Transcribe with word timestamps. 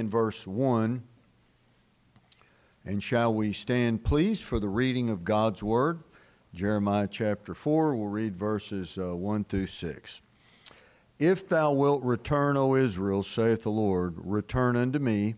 in 0.00 0.08
verse 0.08 0.46
1. 0.46 1.02
And 2.84 3.02
shall 3.02 3.34
we 3.34 3.52
stand, 3.52 4.04
please, 4.04 4.40
for 4.40 4.60
the 4.60 4.68
reading 4.68 5.10
of 5.10 5.24
God's 5.24 5.60
Word? 5.60 6.04
Jeremiah 6.54 7.08
chapter 7.10 7.52
4, 7.52 7.96
we'll 7.96 8.06
read 8.06 8.36
verses 8.36 8.96
uh, 8.96 9.16
1 9.16 9.42
through 9.42 9.66
6. 9.66 10.22
If 11.18 11.48
thou 11.48 11.72
wilt 11.72 12.04
return, 12.04 12.56
O 12.56 12.76
Israel, 12.76 13.24
saith 13.24 13.64
the 13.64 13.72
Lord, 13.72 14.14
return 14.18 14.76
unto 14.76 15.00
me, 15.00 15.34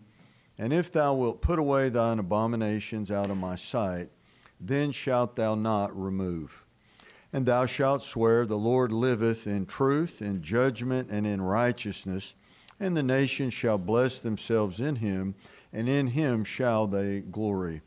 and 0.59 0.71
if 0.71 0.91
thou 0.91 1.15
wilt 1.15 1.41
put 1.41 1.57
away 1.57 1.89
thine 1.89 2.19
abominations 2.19 3.09
out 3.09 3.31
of 3.31 3.37
my 3.37 3.55
sight, 3.55 4.11
then 4.59 4.91
shalt 4.91 5.35
thou 5.35 5.55
not 5.55 5.99
remove. 5.99 6.67
And 7.33 7.47
thou 7.47 7.65
shalt 7.65 8.03
swear, 8.03 8.45
The 8.45 8.59
Lord 8.59 8.91
liveth 8.91 9.47
in 9.47 9.65
truth, 9.65 10.21
in 10.21 10.43
judgment, 10.43 11.09
and 11.09 11.25
in 11.25 11.41
righteousness 11.41 12.35
and 12.81 12.97
the 12.97 13.03
nations 13.03 13.53
shall 13.53 13.77
bless 13.77 14.17
themselves 14.17 14.79
in 14.79 14.95
him, 14.95 15.35
and 15.71 15.87
in 15.87 16.07
him 16.07 16.43
shall 16.43 16.87
they 16.87 17.19
glory. 17.19 17.79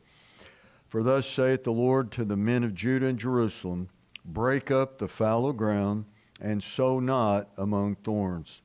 For 0.87 1.03
thus 1.03 1.27
saith 1.27 1.65
the 1.65 1.73
Lord 1.73 2.13
to 2.13 2.23
the 2.23 2.37
men 2.37 2.63
of 2.63 2.73
Judah 2.73 3.07
and 3.07 3.19
Jerusalem 3.19 3.89
Break 4.23 4.71
up 4.71 4.97
the 4.97 5.09
fallow 5.09 5.51
ground, 5.51 6.05
and 6.41 6.63
sow 6.63 6.99
not 6.99 7.49
among 7.57 7.95
thorns. 7.97 8.61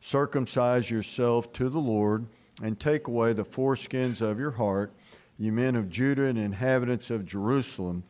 Circumcise 0.00 0.90
yourself 0.90 1.52
to 1.52 1.68
the 1.68 1.78
Lord, 1.78 2.26
and 2.62 2.80
take 2.80 3.06
away 3.06 3.34
the 3.34 3.44
foreskins 3.44 4.22
of 4.22 4.40
your 4.40 4.52
heart, 4.52 4.92
ye 5.36 5.50
men 5.50 5.76
of 5.76 5.90
Judah 5.90 6.24
and 6.24 6.38
inhabitants 6.38 7.10
of 7.10 7.26
Jerusalem, 7.26 8.02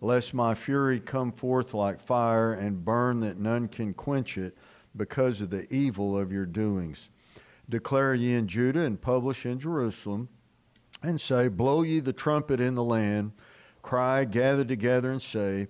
lest 0.00 0.34
my 0.34 0.54
fury 0.54 0.98
come 0.98 1.30
forth 1.30 1.74
like 1.74 2.00
fire 2.00 2.54
and 2.54 2.84
burn 2.84 3.20
that 3.20 3.38
none 3.38 3.68
can 3.68 3.92
quench 3.92 4.38
it 4.38 4.56
because 4.96 5.40
of 5.40 5.50
the 5.50 5.72
evil 5.72 6.18
of 6.18 6.32
your 6.32 6.46
doings. 6.46 7.08
Declare 7.68 8.14
ye 8.14 8.34
in 8.34 8.48
Judah 8.48 8.80
and 8.80 9.00
publish 9.00 9.46
in 9.46 9.58
Jerusalem, 9.58 10.28
and 11.02 11.20
say, 11.20 11.48
Blow 11.48 11.82
ye 11.82 12.00
the 12.00 12.12
trumpet 12.12 12.60
in 12.60 12.74
the 12.74 12.84
land, 12.84 13.32
cry, 13.82 14.24
gather 14.24 14.64
together, 14.64 15.10
and 15.10 15.22
say, 15.22 15.68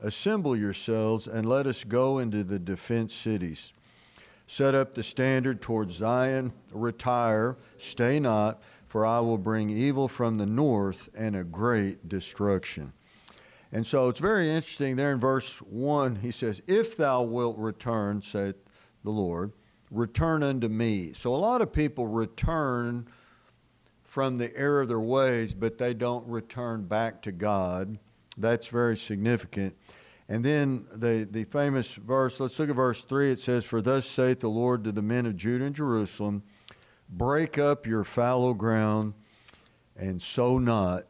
Assemble 0.00 0.56
yourselves, 0.56 1.26
and 1.26 1.46
let 1.46 1.66
us 1.66 1.84
go 1.84 2.18
into 2.18 2.42
the 2.42 2.58
defense 2.58 3.14
cities. 3.14 3.72
Set 4.46 4.74
up 4.74 4.94
the 4.94 5.02
standard 5.02 5.60
toward 5.60 5.90
Zion, 5.92 6.52
retire, 6.72 7.56
stay 7.78 8.18
not, 8.18 8.62
for 8.88 9.06
I 9.06 9.20
will 9.20 9.38
bring 9.38 9.70
evil 9.70 10.08
from 10.08 10.38
the 10.38 10.46
north 10.46 11.08
and 11.14 11.36
a 11.36 11.44
great 11.44 12.08
destruction. 12.08 12.92
And 13.72 13.86
so 13.86 14.08
it's 14.08 14.20
very 14.20 14.50
interesting 14.50 14.96
there 14.96 15.12
in 15.12 15.20
verse 15.20 15.58
1, 15.58 16.16
he 16.16 16.32
says, 16.32 16.60
If 16.66 16.96
thou 16.96 17.22
wilt 17.22 17.56
return, 17.56 18.20
saith 18.20 18.56
the 19.04 19.10
Lord, 19.10 19.52
return 19.90 20.42
unto 20.42 20.68
me. 20.68 21.12
So 21.12 21.34
a 21.34 21.36
lot 21.36 21.62
of 21.62 21.72
people 21.72 22.06
return 22.06 23.06
from 24.02 24.38
the 24.38 24.56
error 24.56 24.80
of 24.80 24.88
their 24.88 24.98
ways, 24.98 25.54
but 25.54 25.78
they 25.78 25.94
don't 25.94 26.26
return 26.26 26.84
back 26.84 27.22
to 27.22 27.32
God. 27.32 27.98
That's 28.36 28.66
very 28.66 28.96
significant. 28.96 29.76
And 30.28 30.44
then 30.44 30.86
the, 30.92 31.28
the 31.30 31.44
famous 31.44 31.94
verse, 31.94 32.40
let's 32.40 32.58
look 32.58 32.70
at 32.70 32.76
verse 32.76 33.02
3. 33.02 33.32
It 33.32 33.40
says, 33.40 33.64
For 33.64 33.80
thus 33.80 34.06
saith 34.06 34.40
the 34.40 34.50
Lord 34.50 34.82
to 34.84 34.92
the 34.92 35.02
men 35.02 35.26
of 35.26 35.36
Judah 35.36 35.66
and 35.66 35.74
Jerusalem, 35.74 36.42
Break 37.08 37.58
up 37.58 37.86
your 37.86 38.04
fallow 38.04 38.54
ground 38.54 39.14
and 39.96 40.22
sow 40.22 40.58
not 40.58 41.06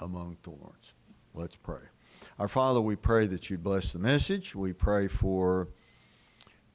among 0.00 0.36
thorns. 0.42 0.94
Let's 1.32 1.56
pray. 1.56 1.82
Our 2.40 2.48
Father, 2.48 2.80
we 2.80 2.96
pray 2.96 3.28
that 3.28 3.50
you 3.50 3.56
bless 3.56 3.92
the 3.92 4.00
message. 4.00 4.56
We 4.56 4.72
pray 4.72 5.06
for 5.06 5.68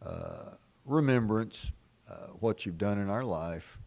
uh, 0.05 0.51
remembrance, 0.85 1.71
uh, 2.09 2.27
what 2.39 2.65
you've 2.65 2.77
done 2.77 2.97
in 2.97 3.09
our 3.09 3.23
life. 3.23 3.77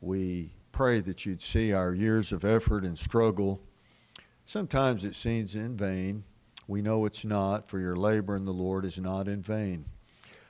We 0.00 0.50
pray 0.72 1.00
that 1.00 1.24
you'd 1.24 1.40
see 1.40 1.72
our 1.72 1.94
years 1.94 2.32
of 2.32 2.44
effort 2.44 2.84
and 2.84 2.98
struggle. 2.98 3.60
Sometimes 4.44 5.04
it 5.04 5.14
seems 5.14 5.54
in 5.54 5.76
vain. 5.76 6.24
We 6.66 6.82
know 6.82 7.04
it's 7.04 7.24
not, 7.24 7.68
for 7.68 7.78
your 7.78 7.96
labor 7.96 8.36
in 8.36 8.44
the 8.44 8.52
Lord 8.52 8.84
is 8.84 8.98
not 8.98 9.28
in 9.28 9.40
vain. 9.40 9.84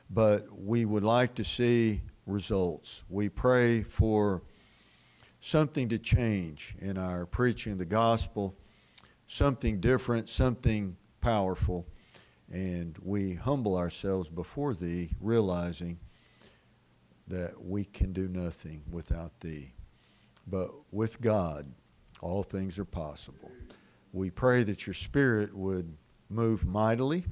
But 0.09 0.47
we 0.51 0.87
would 0.87 1.05
like 1.05 1.35
to 1.35 1.45
see 1.45 2.01
results. 2.27 3.03
We 3.11 3.29
pray 3.29 3.83
for 3.83 4.43
something 5.41 5.91
to 5.91 5.99
change 5.99 6.75
in 6.81 6.97
our 6.97 7.27
preaching 7.27 7.77
the 7.77 7.85
gospel 7.85 8.57
something 9.29 9.81
different, 9.81 10.29
something 10.29 10.97
powerful. 11.21 11.87
And 12.51 12.99
we 13.03 13.35
humble 13.35 13.77
ourselves 13.77 14.29
before 14.29 14.75
Thee, 14.75 15.11
realizing 15.21 16.01
that 17.29 17.63
we 17.63 17.85
can 17.85 18.13
do 18.13 18.27
nothing 18.27 18.83
without 18.91 19.39
Thee. 19.41 19.75
But 20.47 20.71
with 20.91 21.21
God, 21.21 21.71
all 22.21 22.43
things 22.43 22.79
are 22.79 22.87
possible. 22.87 23.51
We 24.13 24.31
pray 24.31 24.63
that 24.65 24.87
your 24.87 24.95
Spirit 24.95 25.55
would 25.55 25.95
move 26.31 26.67
mightily 26.67 27.27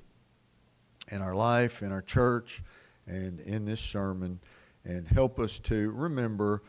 in 1.11 1.23
our 1.23 1.35
life, 1.35 1.83
in 1.83 1.93
our 1.93 2.03
church, 2.03 2.63
and 3.07 3.41
in 3.41 3.65
this 3.65 3.81
sermon, 3.81 4.41
and 4.85 5.09
help 5.09 5.41
us 5.41 5.59
to 5.61 5.91
remember 5.93 6.63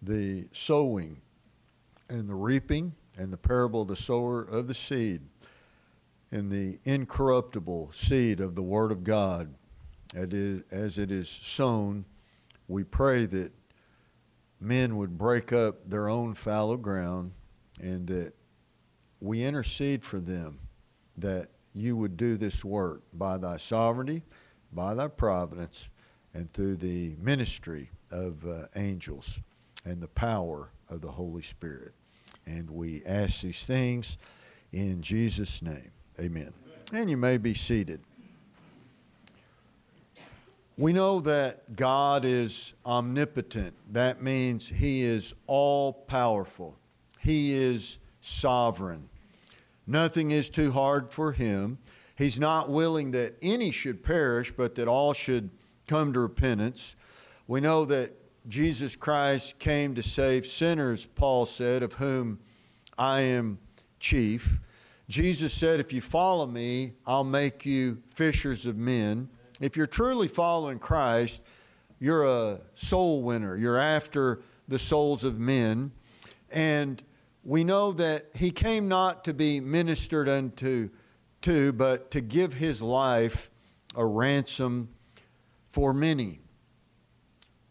the 0.00 0.48
sowing 0.52 1.20
and 2.08 2.26
the 2.26 2.34
reaping 2.34 2.94
and 3.20 3.30
the 3.30 3.36
parable 3.36 3.82
of 3.82 3.88
the 3.88 3.96
sower 3.96 4.40
of 4.40 4.66
the 4.66 4.72
seed 4.72 5.20
and 6.32 6.50
the 6.50 6.78
incorruptible 6.84 7.90
seed 7.92 8.40
of 8.40 8.54
the 8.54 8.62
Word 8.62 8.90
of 8.90 9.04
God 9.04 9.54
as 10.14 10.96
it 10.96 11.10
is 11.10 11.28
sown, 11.28 12.06
we 12.66 12.82
pray 12.82 13.26
that 13.26 13.52
men 14.58 14.96
would 14.96 15.18
break 15.18 15.52
up 15.52 15.88
their 15.88 16.08
own 16.08 16.32
fallow 16.32 16.78
ground 16.78 17.32
and 17.78 18.06
that 18.06 18.32
we 19.20 19.44
intercede 19.44 20.02
for 20.02 20.18
them 20.18 20.58
that 21.18 21.50
you 21.74 21.96
would 21.96 22.16
do 22.16 22.38
this 22.38 22.64
work 22.64 23.02
by 23.12 23.36
thy 23.36 23.58
sovereignty, 23.58 24.22
by 24.72 24.94
thy 24.94 25.08
providence, 25.08 25.90
and 26.32 26.50
through 26.54 26.76
the 26.76 27.14
ministry 27.20 27.90
of 28.10 28.46
uh, 28.46 28.66
angels 28.76 29.40
and 29.84 30.00
the 30.00 30.08
power 30.08 30.70
of 30.88 31.02
the 31.02 31.10
Holy 31.10 31.42
Spirit. 31.42 31.92
And 32.46 32.70
we 32.70 33.02
ask 33.04 33.42
these 33.42 33.64
things 33.64 34.18
in 34.72 35.02
Jesus' 35.02 35.62
name. 35.62 35.90
Amen. 36.18 36.52
And 36.92 37.08
you 37.08 37.16
may 37.16 37.38
be 37.38 37.54
seated. 37.54 38.00
We 40.76 40.92
know 40.92 41.20
that 41.20 41.76
God 41.76 42.24
is 42.24 42.72
omnipotent. 42.86 43.74
That 43.92 44.22
means 44.22 44.66
He 44.66 45.02
is 45.02 45.34
all 45.46 45.92
powerful, 45.92 46.76
He 47.18 47.52
is 47.52 47.98
sovereign. 48.20 49.08
Nothing 49.86 50.30
is 50.30 50.48
too 50.48 50.72
hard 50.72 51.12
for 51.12 51.32
Him. 51.32 51.78
He's 52.16 52.38
not 52.38 52.68
willing 52.68 53.10
that 53.12 53.34
any 53.42 53.70
should 53.70 54.02
perish, 54.02 54.52
but 54.56 54.74
that 54.76 54.88
all 54.88 55.12
should 55.12 55.50
come 55.88 56.12
to 56.12 56.20
repentance. 56.20 56.94
We 57.46 57.60
know 57.60 57.84
that 57.86 58.12
Jesus 58.48 58.96
Christ 58.96 59.58
came 59.58 59.94
to 59.94 60.02
save 60.02 60.46
sinners, 60.46 61.06
Paul 61.06 61.46
said, 61.46 61.82
of 61.82 61.92
whom 61.92 62.38
I 62.96 63.20
am 63.20 63.58
chief. 63.98 64.58
Jesus 65.08 65.52
said, 65.52 65.80
If 65.80 65.92
you 65.92 66.00
follow 66.00 66.46
me, 66.46 66.92
I'll 67.06 67.24
make 67.24 67.66
you 67.66 68.02
fishers 68.14 68.66
of 68.66 68.76
men. 68.76 69.28
If 69.60 69.76
you're 69.76 69.86
truly 69.86 70.28
following 70.28 70.78
Christ, 70.78 71.42
you're 71.98 72.24
a 72.24 72.60
soul 72.76 73.22
winner. 73.22 73.56
You're 73.56 73.78
after 73.78 74.40
the 74.68 74.78
souls 74.78 75.22
of 75.24 75.38
men. 75.38 75.92
And 76.50 77.02
we 77.44 77.64
know 77.64 77.92
that 77.92 78.30
he 78.34 78.50
came 78.50 78.88
not 78.88 79.24
to 79.24 79.34
be 79.34 79.60
ministered 79.60 80.28
unto 80.28 80.88
to, 81.42 81.72
but 81.72 82.10
to 82.10 82.20
give 82.20 82.54
his 82.54 82.80
life 82.80 83.50
a 83.94 84.04
ransom 84.04 84.88
for 85.70 85.92
many. 85.92 86.40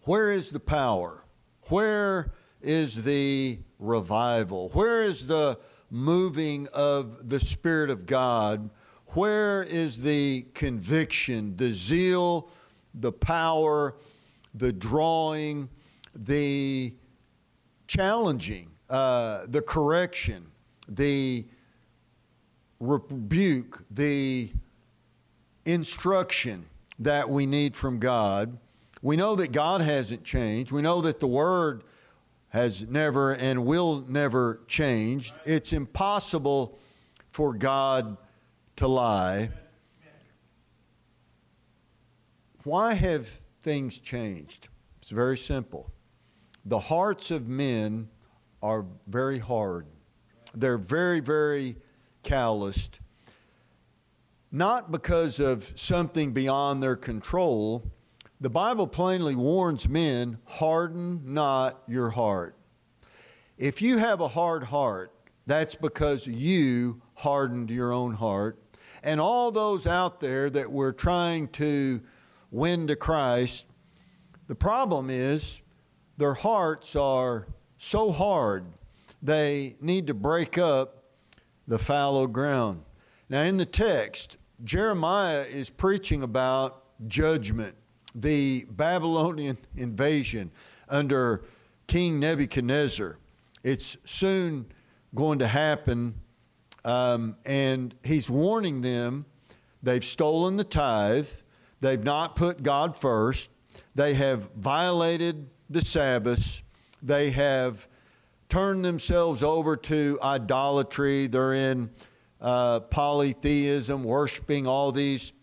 Where 0.04 0.32
is 0.32 0.50
the 0.50 0.60
power? 0.60 1.24
Where 1.68 2.32
is 2.62 3.04
the 3.04 3.60
revival? 3.80 4.70
Where 4.70 5.04
is 5.04 5.28
the 5.28 5.60
moving 5.90 6.68
of 6.74 7.30
the 7.30 7.40
Spirit 7.40 7.90
of 7.90 8.06
God? 8.06 8.70
Where 9.08 9.64
is 9.64 9.98
the 9.98 10.46
conviction, 10.54 11.56
the 11.56 11.74
zeal, 11.74 12.50
the 12.94 13.12
power, 13.12 13.96
the 14.54 14.72
drawing, 14.72 15.70
the 16.16 16.94
challenging, 17.88 18.70
uh, 18.90 19.46
the 19.48 19.62
correction, 19.62 20.46
the 20.88 21.46
rebuke, 22.80 23.84
the 23.92 24.52
instruction 25.66 26.66
that 27.00 27.30
we 27.30 27.46
need 27.46 27.76
from 27.76 28.00
God? 28.00 28.58
We 29.02 29.16
know 29.16 29.36
that 29.36 29.52
God 29.52 29.82
hasn't 29.82 30.24
changed. 30.24 30.72
We 30.72 30.82
know 30.82 31.02
that 31.02 31.20
the 31.20 31.28
Word 31.28 31.84
has 32.50 32.88
never 32.88 33.34
and 33.34 33.66
will 33.66 34.04
never 34.08 34.62
change. 34.68 35.34
It's 35.46 35.72
impossible 35.72 36.78
for 37.32 37.54
God 37.54 38.18
to 38.78 38.88
lie. 38.88 39.52
Why 42.64 42.94
have 42.94 43.28
things 43.62 44.00
changed? 44.00 44.68
It's 45.02 45.12
very 45.12 45.38
simple. 45.38 45.92
the 46.66 46.80
hearts 46.80 47.32
of 47.32 47.48
men 47.48 48.10
are 48.62 48.86
very 49.08 49.40
hard. 49.40 49.86
They're 50.54 50.78
very, 50.78 51.20
very 51.20 51.78
calloused. 52.24 53.00
Not 54.52 54.92
because 54.92 55.40
of 55.40 55.72
something 55.76 56.32
beyond 56.34 56.84
their 56.84 56.96
control. 56.96 57.90
The 58.42 58.50
Bible 58.50 58.88
plainly 58.88 59.36
warns 59.36 59.90
men 59.90 60.38
harden 60.46 61.34
not 61.34 61.84
your 61.90 62.10
heart. 62.10 62.56
If 63.58 63.82
you 63.82 63.98
have 63.98 64.22
a 64.22 64.30
hard 64.30 64.64
heart, 64.64 65.12
that's 65.46 65.76
because 65.76 66.26
you 66.26 67.02
hardened 67.16 67.70
your 67.70 67.92
own 67.92 68.14
heart. 68.14 68.58
And 69.04 69.20
all 69.20 69.52
those 69.52 69.86
out 69.86 70.22
there 70.22 70.50
that 70.52 70.72
we're 70.72 70.94
trying 70.94 71.50
to 71.50 72.00
win 72.50 72.88
to 72.88 72.96
Christ, 72.96 73.66
the 74.48 74.56
problem 74.56 75.10
is 75.10 75.60
their 76.16 76.34
hearts 76.34 76.96
are 76.96 77.46
so 77.78 78.10
hard, 78.10 78.66
they 79.22 79.76
need 79.82 80.08
to 80.08 80.14
break 80.14 80.58
up 80.58 81.04
the 81.68 81.80
fallow 81.80 82.26
ground. 82.26 82.84
Now, 83.28 83.44
in 83.44 83.58
the 83.58 83.66
text, 83.66 84.38
Jeremiah 84.64 85.42
is 85.42 85.70
preaching 85.70 86.24
about 86.24 86.84
judgment, 87.08 87.76
the 88.16 88.66
Babylonian 88.72 89.58
invasion 89.76 90.52
under 90.88 91.44
King 91.88 92.20
Nebuchadnezzar. 92.20 93.18
It's 93.64 93.98
soon 94.06 94.66
going 95.16 95.40
to 95.40 95.48
happen, 95.48 96.16
um, 96.86 97.36
and 97.46 97.94
he's 98.04 98.30
warning 98.30 98.82
them 98.82 99.26
they've 99.82 100.04
stolen 100.04 100.58
the 100.58 100.64
tithe, 100.64 101.30
they've 101.82 102.04
not 102.04 102.36
put 102.36 102.64
God 102.64 102.98
first, 102.98 103.50
they 103.96 104.14
have 104.14 104.50
violated 104.56 105.50
the 105.70 105.82
Sabbath, 105.82 106.62
they 107.02 107.32
have 107.32 107.88
turned 108.50 108.84
themselves 108.84 109.44
over 109.44 109.78
to 109.78 110.20
idolatry. 110.24 111.28
They're 111.28 111.54
in 111.54 111.92
uh, 112.42 112.82
polytheism, 112.82 114.04
worshiping 114.04 114.68
all 114.68 114.92
these 114.92 115.34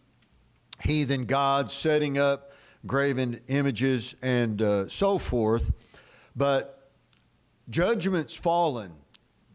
heathen 0.82 1.24
gods, 1.24 1.72
setting 1.72 2.18
up 2.18 2.52
graven 2.84 3.40
images, 3.49 4.14
and 4.23 4.61
uh, 4.61 4.88
so 4.88 5.19
forth. 5.19 5.73
But 6.34 6.90
judgment's 7.70 8.34
fallen. 8.34 8.93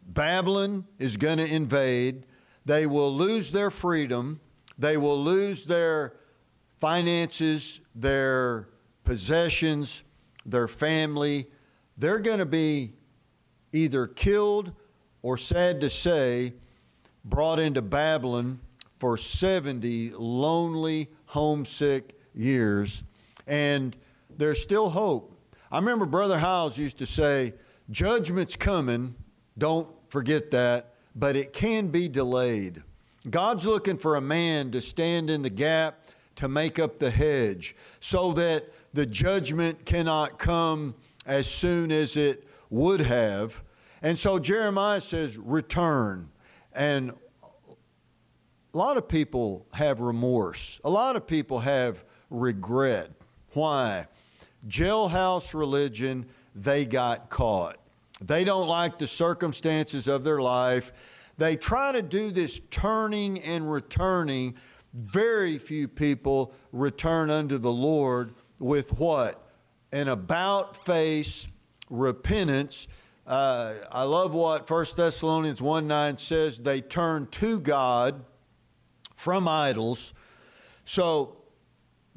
Babylon 0.06 0.84
is 0.98 1.16
going 1.16 1.38
to 1.38 1.46
invade. 1.46 2.26
They 2.64 2.86
will 2.86 3.14
lose 3.14 3.50
their 3.50 3.70
freedom. 3.70 4.40
They 4.78 4.96
will 4.96 5.22
lose 5.22 5.64
their 5.64 6.14
finances, 6.78 7.80
their 7.94 8.68
possessions, 9.04 10.02
their 10.44 10.68
family, 10.68 11.46
they're 11.96 12.18
going 12.18 12.38
to 12.38 12.46
be 12.46 12.94
either 13.72 14.06
killed 14.06 14.72
or, 15.22 15.36
sad 15.36 15.80
to 15.80 15.90
say, 15.90 16.54
brought 17.24 17.58
into 17.58 17.80
Babylon 17.82 18.60
for 18.98 19.16
70 19.16 20.10
lonely, 20.16 21.08
homesick 21.26 22.18
years. 22.34 23.04
And 23.46 23.96
there's 24.36 24.60
still 24.60 24.90
hope. 24.90 25.34
I 25.70 25.78
remember 25.78 26.06
Brother 26.06 26.38
Howes 26.38 26.76
used 26.76 26.98
to 26.98 27.06
say, 27.06 27.54
Judgment's 27.90 28.56
coming, 28.56 29.14
don't 29.58 29.88
forget 30.08 30.50
that, 30.52 30.94
but 31.14 31.36
it 31.36 31.52
can 31.52 31.88
be 31.88 32.08
delayed. 32.08 32.82
God's 33.28 33.66
looking 33.66 33.98
for 33.98 34.16
a 34.16 34.20
man 34.20 34.70
to 34.72 34.80
stand 34.80 35.30
in 35.30 35.42
the 35.42 35.50
gap 35.50 36.06
to 36.36 36.48
make 36.48 36.78
up 36.78 36.98
the 36.98 37.10
hedge 37.10 37.76
so 38.00 38.32
that 38.32 38.72
the 38.92 39.06
judgment 39.06 39.84
cannot 39.84 40.38
come 40.38 40.94
as 41.26 41.46
soon 41.46 41.92
as 41.92 42.16
it 42.16 42.46
would 42.70 43.00
have. 43.00 43.62
And 44.02 44.18
so 44.18 44.38
Jeremiah 44.38 45.00
says, 45.00 45.38
return. 45.38 46.30
And 46.72 47.12
a 48.74 48.78
lot 48.78 48.96
of 48.96 49.06
people 49.06 49.66
have 49.72 50.00
remorse. 50.00 50.80
A 50.84 50.90
lot 50.90 51.16
of 51.16 51.26
people 51.26 51.60
have 51.60 52.04
regret. 52.30 53.10
Why? 53.54 54.06
Jailhouse 54.68 55.54
religion, 55.54 56.26
they 56.54 56.84
got 56.84 57.28
caught. 57.30 57.78
They 58.20 58.44
don't 58.44 58.68
like 58.68 58.98
the 58.98 59.08
circumstances 59.08 60.08
of 60.08 60.24
their 60.24 60.40
life. 60.40 60.92
They 61.38 61.56
try 61.56 61.92
to 61.92 62.02
do 62.02 62.30
this 62.30 62.60
turning 62.70 63.40
and 63.40 63.70
returning. 63.70 64.54
Very 64.94 65.58
few 65.58 65.88
people 65.88 66.52
return 66.70 67.30
unto 67.30 67.58
the 67.58 67.72
Lord 67.72 68.34
with 68.58 68.98
what? 68.98 69.42
an 69.92 70.08
about 70.08 70.84
face 70.84 71.46
repentance. 71.90 72.88
Uh, 73.26 73.74
I 73.90 74.02
love 74.04 74.32
what 74.32 74.68
1 74.68 74.86
Thessalonians 74.96 75.62
1 75.62 75.86
9 75.86 76.18
says. 76.18 76.58
They 76.58 76.80
turn 76.80 77.28
to 77.32 77.60
God 77.60 78.24
from 79.14 79.46
idols. 79.46 80.14
So 80.84 81.36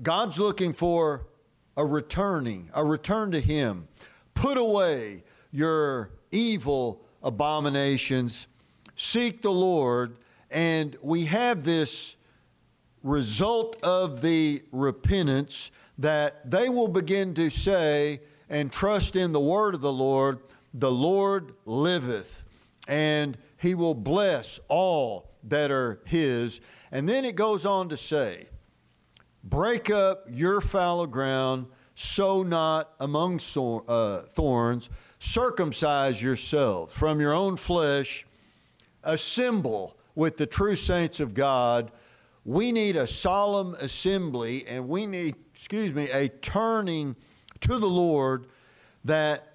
God's 0.01 0.39
looking 0.39 0.73
for 0.73 1.27
a 1.77 1.85
returning, 1.85 2.69
a 2.73 2.83
return 2.83 3.31
to 3.31 3.39
Him. 3.39 3.87
Put 4.33 4.57
away 4.57 5.23
your 5.51 6.11
evil 6.31 7.01
abominations, 7.23 8.47
seek 8.95 9.41
the 9.41 9.51
Lord, 9.51 10.17
and 10.51 10.97
we 11.01 11.25
have 11.25 11.63
this 11.63 12.15
result 13.03 13.77
of 13.83 14.21
the 14.21 14.63
repentance 14.71 15.71
that 15.97 16.49
they 16.49 16.69
will 16.69 16.87
begin 16.87 17.33
to 17.35 17.49
say 17.49 18.19
and 18.49 18.71
trust 18.71 19.15
in 19.15 19.31
the 19.31 19.39
word 19.39 19.75
of 19.75 19.81
the 19.81 19.91
Lord, 19.91 20.39
the 20.73 20.91
Lord 20.91 21.53
liveth, 21.65 22.43
and 22.87 23.37
he 23.57 23.75
will 23.75 23.93
bless 23.93 24.59
all 24.67 25.31
that 25.45 25.71
are 25.71 26.01
his. 26.05 26.59
And 26.91 27.07
then 27.07 27.25
it 27.25 27.35
goes 27.35 27.65
on 27.65 27.89
to 27.89 27.97
say, 27.97 28.47
Break 29.45 29.89
up 29.89 30.25
your 30.29 30.59
fallow 30.59 31.07
ground, 31.07 31.67
sow 31.95 32.43
not 32.43 32.93
among 32.99 33.39
uh, 33.87 34.21
thorns, 34.23 34.89
circumcise 35.19 36.21
yourselves 36.21 36.93
from 36.93 37.21
your 37.21 37.33
own 37.33 37.55
flesh, 37.55 38.25
assemble 39.03 39.97
with 40.15 40.37
the 40.37 40.45
true 40.45 40.75
saints 40.75 41.19
of 41.19 41.33
God. 41.33 41.91
We 42.43 42.71
need 42.71 42.95
a 42.95 43.07
solemn 43.07 43.75
assembly, 43.75 44.65
and 44.67 44.89
we 44.89 45.05
need 45.05 45.35
excuse 45.55 45.93
me, 45.93 46.09
a 46.11 46.27
turning 46.27 47.15
to 47.61 47.79
the 47.79 47.89
Lord 47.89 48.47
that 49.05 49.53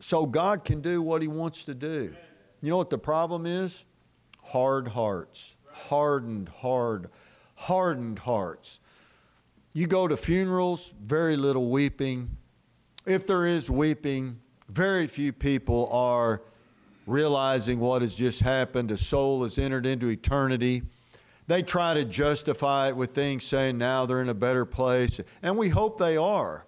so 0.00 0.26
God 0.26 0.64
can 0.64 0.80
do 0.80 1.02
what 1.02 1.22
He 1.22 1.28
wants 1.28 1.64
to 1.64 1.74
do. 1.74 2.14
You 2.62 2.70
know 2.70 2.76
what 2.76 2.90
the 2.90 2.98
problem 2.98 3.46
is? 3.46 3.84
Hard 4.42 4.88
hearts. 4.88 5.56
Hardened, 5.74 6.48
hard, 6.48 7.10
hardened 7.54 8.20
hearts. 8.20 8.80
You 9.72 9.86
go 9.86 10.06
to 10.06 10.16
funerals, 10.16 10.92
very 11.04 11.36
little 11.36 11.68
weeping. 11.68 12.36
If 13.06 13.26
there 13.26 13.44
is 13.44 13.68
weeping, 13.68 14.40
very 14.68 15.06
few 15.06 15.32
people 15.32 15.88
are 15.92 16.42
realizing 17.06 17.80
what 17.80 18.02
has 18.02 18.14
just 18.14 18.40
happened. 18.40 18.90
A 18.90 18.96
soul 18.96 19.42
has 19.42 19.58
entered 19.58 19.84
into 19.84 20.08
eternity. 20.08 20.82
They 21.46 21.62
try 21.62 21.94
to 21.94 22.04
justify 22.04 22.88
it 22.88 22.96
with 22.96 23.14
things 23.14 23.44
saying 23.44 23.76
now 23.76 24.06
they're 24.06 24.22
in 24.22 24.28
a 24.28 24.34
better 24.34 24.64
place, 24.64 25.20
and 25.42 25.58
we 25.58 25.68
hope 25.68 25.98
they 25.98 26.16
are. 26.16 26.64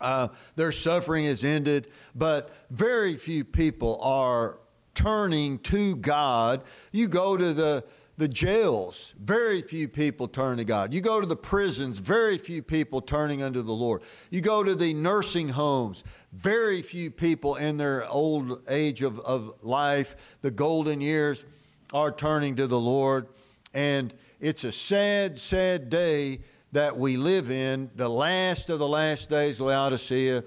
Uh, 0.00 0.28
their 0.56 0.72
suffering 0.72 1.24
is 1.24 1.44
ended, 1.44 1.88
but 2.14 2.50
very 2.70 3.16
few 3.16 3.44
people 3.44 4.00
are 4.02 4.58
turning 4.94 5.58
to 5.60 5.96
God. 5.96 6.64
You 6.90 7.06
go 7.08 7.36
to 7.36 7.52
the 7.52 7.84
the 8.18 8.28
jails, 8.28 9.14
very 9.20 9.60
few 9.60 9.88
people 9.88 10.26
turn 10.26 10.56
to 10.56 10.64
God. 10.64 10.92
You 10.92 11.02
go 11.02 11.20
to 11.20 11.26
the 11.26 11.36
prisons, 11.36 11.98
very 11.98 12.38
few 12.38 12.62
people 12.62 13.02
turning 13.02 13.42
unto 13.42 13.60
the 13.60 13.72
Lord. 13.72 14.02
You 14.30 14.40
go 14.40 14.62
to 14.62 14.74
the 14.74 14.94
nursing 14.94 15.50
homes, 15.50 16.02
very 16.32 16.80
few 16.80 17.10
people 17.10 17.56
in 17.56 17.76
their 17.76 18.08
old 18.08 18.64
age 18.70 19.02
of, 19.02 19.20
of 19.20 19.54
life, 19.62 20.16
the 20.40 20.50
golden 20.50 21.00
years, 21.02 21.44
are 21.92 22.10
turning 22.10 22.56
to 22.56 22.66
the 22.66 22.80
Lord. 22.80 23.28
And 23.74 24.14
it's 24.40 24.64
a 24.64 24.72
sad, 24.72 25.38
sad 25.38 25.90
day 25.90 26.40
that 26.72 26.96
we 26.96 27.18
live 27.18 27.50
in, 27.50 27.90
the 27.96 28.08
last 28.08 28.70
of 28.70 28.78
the 28.78 28.88
last 28.88 29.28
days, 29.28 29.60
Laodicea. 29.60 30.42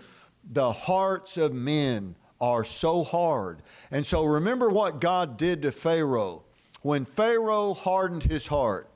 The 0.51 0.71
hearts 0.71 1.37
of 1.37 1.53
men 1.53 2.15
are 2.41 2.63
so 2.63 3.03
hard. 3.03 3.61
And 3.91 4.05
so 4.05 4.25
remember 4.25 4.69
what 4.69 5.01
God 5.01 5.37
did 5.37 5.61
to 5.61 5.71
Pharaoh. 5.71 6.43
When 6.81 7.05
Pharaoh 7.05 7.73
hardened 7.73 8.23
his 8.23 8.47
heart, 8.47 8.89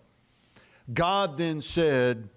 God 0.94 1.38
then 1.38 1.62
said, 1.62 2.30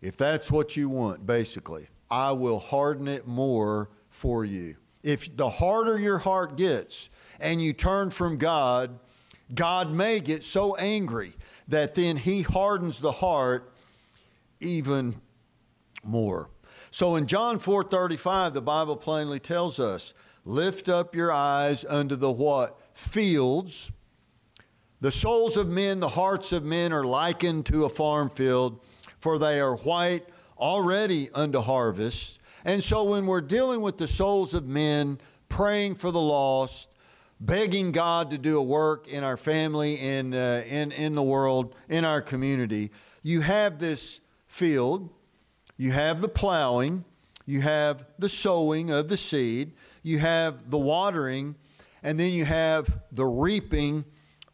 If 0.00 0.16
that's 0.16 0.50
what 0.50 0.76
you 0.76 0.88
want, 0.88 1.26
basically, 1.26 1.88
I 2.10 2.32
will 2.32 2.58
harden 2.58 3.08
it 3.08 3.26
more 3.26 3.90
for 4.10 4.44
you. 4.44 4.76
If 5.02 5.36
the 5.36 5.48
harder 5.48 5.98
your 5.98 6.18
heart 6.18 6.56
gets 6.56 7.10
and 7.40 7.62
you 7.62 7.72
turn 7.72 8.10
from 8.10 8.36
God, 8.38 8.98
God 9.54 9.92
may 9.92 10.20
get 10.20 10.44
so 10.44 10.76
angry 10.76 11.34
that 11.68 11.94
then 11.94 12.16
he 12.16 12.42
hardens 12.42 12.98
the 13.00 13.12
heart 13.12 13.72
even 14.60 15.16
more. 16.04 16.50
So 16.90 17.16
in 17.16 17.26
John 17.26 17.58
4:35 17.58 18.54
the 18.54 18.62
Bible 18.62 18.96
plainly 18.96 19.40
tells 19.40 19.80
us, 19.80 20.14
lift 20.44 20.88
up 20.88 21.14
your 21.14 21.32
eyes 21.32 21.84
unto 21.88 22.16
the 22.16 22.30
what? 22.30 22.78
Fields. 22.94 23.90
The 25.02 25.10
souls 25.10 25.56
of 25.56 25.68
men, 25.68 25.98
the 25.98 26.10
hearts 26.10 26.52
of 26.52 26.62
men 26.62 26.92
are 26.92 27.02
likened 27.02 27.66
to 27.66 27.86
a 27.86 27.88
farm 27.88 28.30
field, 28.30 28.78
for 29.18 29.36
they 29.36 29.58
are 29.58 29.74
white 29.78 30.28
already 30.56 31.28
unto 31.34 31.58
harvest. 31.58 32.38
And 32.64 32.84
so 32.84 33.02
when 33.02 33.26
we're 33.26 33.40
dealing 33.40 33.80
with 33.80 33.98
the 33.98 34.06
souls 34.06 34.54
of 34.54 34.68
men, 34.68 35.18
praying 35.48 35.96
for 35.96 36.12
the 36.12 36.20
lost, 36.20 36.86
begging 37.40 37.90
God 37.90 38.30
to 38.30 38.38
do 38.38 38.58
a 38.58 38.62
work 38.62 39.08
in 39.08 39.24
our 39.24 39.36
family, 39.36 39.96
in, 39.96 40.34
uh, 40.34 40.62
in, 40.68 40.92
in 40.92 41.16
the 41.16 41.22
world, 41.24 41.74
in 41.88 42.04
our 42.04 42.22
community, 42.22 42.92
you 43.24 43.40
have 43.40 43.80
this 43.80 44.20
field, 44.46 45.10
you 45.76 45.90
have 45.90 46.20
the 46.20 46.28
plowing, 46.28 47.04
you 47.44 47.60
have 47.60 48.04
the 48.20 48.28
sowing 48.28 48.92
of 48.92 49.08
the 49.08 49.16
seed, 49.16 49.72
you 50.04 50.20
have 50.20 50.70
the 50.70 50.78
watering, 50.78 51.56
and 52.04 52.20
then 52.20 52.32
you 52.32 52.44
have 52.44 53.00
the 53.10 53.26
reaping 53.26 54.04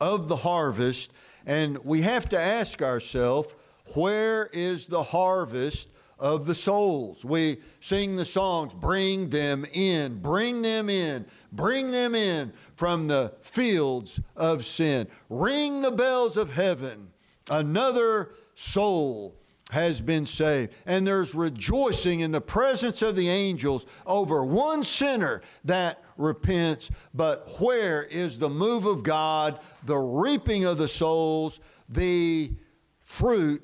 of 0.01 0.29
the 0.29 0.37
harvest. 0.37 1.13
And 1.47 1.79
we 1.85 2.03
have 2.03 2.29
to 2.31 2.39
ask 2.39 2.83
ourselves, 2.83 3.49
where 3.95 4.47
is 4.53 4.87
the 4.87 5.03
harvest 5.03 5.89
of 6.19 6.47
the 6.47 6.55
souls? 6.55 7.25
We 7.25 7.61
sing 7.81 8.17
the 8.17 8.25
songs, 8.25 8.75
bring 8.75 9.31
them 9.31 9.65
in, 9.73 10.21
bring 10.21 10.63
them 10.63 10.91
in, 10.91 11.25
bring 11.53 11.91
them 11.91 12.15
in 12.15 12.53
from 12.75 13.09
the 13.09 13.33
fields 13.41 14.21
of 14.37 14.65
sin. 14.65 15.09
Ring 15.31 15.81
the 15.81 15.91
bells 15.91 16.37
of 16.37 16.51
heaven. 16.51 17.09
Another 17.51 18.35
soul 18.55 19.38
has 19.71 20.01
been 20.01 20.25
saved. 20.25 20.73
And 20.87 21.07
there's 21.07 21.35
rejoicing 21.35 22.21
in 22.21 22.33
the 22.33 22.41
presence 22.41 23.03
of 23.03 23.17
the 23.17 23.29
angels 23.29 23.85
over 24.07 24.45
one 24.45 24.83
sinner 24.83 25.43
that 25.65 26.03
repents. 26.17 26.91
But 27.13 27.61
where 27.61 28.03
is 28.05 28.39
the 28.39 28.49
move 28.49 28.87
of 28.87 29.03
God, 29.03 29.61
the 29.85 29.99
reaping 29.99 30.65
of 30.65 30.79
the 30.79 30.89
souls, 30.89 31.61
the 31.89 32.53
fruit 33.01 33.63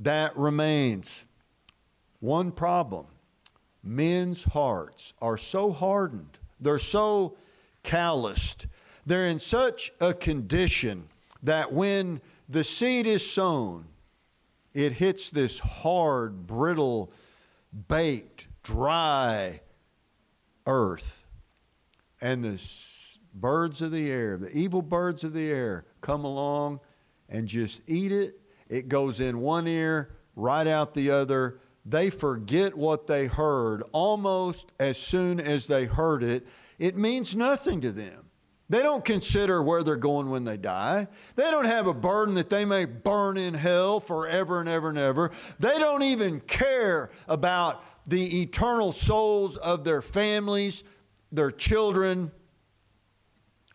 that 0.00 0.36
remains? 0.36 1.24
One 2.20 2.52
problem 2.52 3.06
men's 3.82 4.42
hearts 4.42 5.14
are 5.22 5.38
so 5.38 5.72
hardened, 5.72 6.38
they're 6.60 6.78
so 6.78 7.36
calloused, 7.84 8.66
they're 9.06 9.26
in 9.26 9.38
such 9.38 9.92
a 10.00 10.12
condition 10.12 11.08
that 11.42 11.72
when 11.72 12.20
the 12.48 12.64
seed 12.64 13.06
is 13.06 13.28
sown, 13.28 13.86
it 14.78 14.92
hits 14.92 15.28
this 15.30 15.58
hard, 15.58 16.46
brittle, 16.46 17.12
baked, 17.88 18.46
dry 18.62 19.60
earth. 20.66 21.26
And 22.20 22.44
the 22.44 22.62
birds 23.34 23.82
of 23.82 23.90
the 23.90 24.08
air, 24.08 24.36
the 24.36 24.56
evil 24.56 24.80
birds 24.80 25.24
of 25.24 25.32
the 25.32 25.50
air, 25.50 25.84
come 26.00 26.24
along 26.24 26.78
and 27.28 27.48
just 27.48 27.82
eat 27.88 28.12
it. 28.12 28.40
It 28.68 28.88
goes 28.88 29.18
in 29.18 29.40
one 29.40 29.66
ear, 29.66 30.14
right 30.36 30.68
out 30.68 30.94
the 30.94 31.10
other. 31.10 31.58
They 31.84 32.08
forget 32.08 32.76
what 32.76 33.08
they 33.08 33.26
heard 33.26 33.82
almost 33.90 34.70
as 34.78 34.96
soon 34.96 35.40
as 35.40 35.66
they 35.66 35.86
heard 35.86 36.22
it. 36.22 36.46
It 36.78 36.96
means 36.96 37.34
nothing 37.34 37.80
to 37.80 37.90
them. 37.90 38.27
They 38.70 38.82
don't 38.82 39.04
consider 39.04 39.62
where 39.62 39.82
they're 39.82 39.96
going 39.96 40.28
when 40.28 40.44
they 40.44 40.58
die. 40.58 41.08
They 41.36 41.50
don't 41.50 41.64
have 41.64 41.86
a 41.86 41.94
burden 41.94 42.34
that 42.34 42.50
they 42.50 42.66
may 42.66 42.84
burn 42.84 43.38
in 43.38 43.54
hell 43.54 43.98
forever 43.98 44.60
and 44.60 44.68
ever 44.68 44.90
and 44.90 44.98
ever. 44.98 45.30
They 45.58 45.78
don't 45.78 46.02
even 46.02 46.40
care 46.40 47.10
about 47.28 47.82
the 48.06 48.42
eternal 48.42 48.92
souls 48.92 49.56
of 49.56 49.84
their 49.84 50.02
families, 50.02 50.84
their 51.32 51.50
children. 51.50 52.30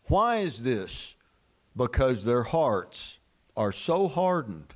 Why 0.09 0.37
is 0.37 0.61
this? 0.61 1.15
Because 1.75 2.23
their 2.23 2.43
hearts 2.43 3.17
are 3.57 3.71
so 3.71 4.07
hardened. 4.07 4.73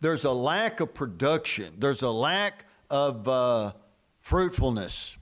There's 0.00 0.24
a 0.24 0.32
lack 0.32 0.78
of 0.80 0.94
production, 0.94 1.74
there's 1.78 2.02
a 2.02 2.10
lack 2.10 2.66
of 2.90 3.26
uh, 3.26 3.72
fruitfulness. 4.20 5.16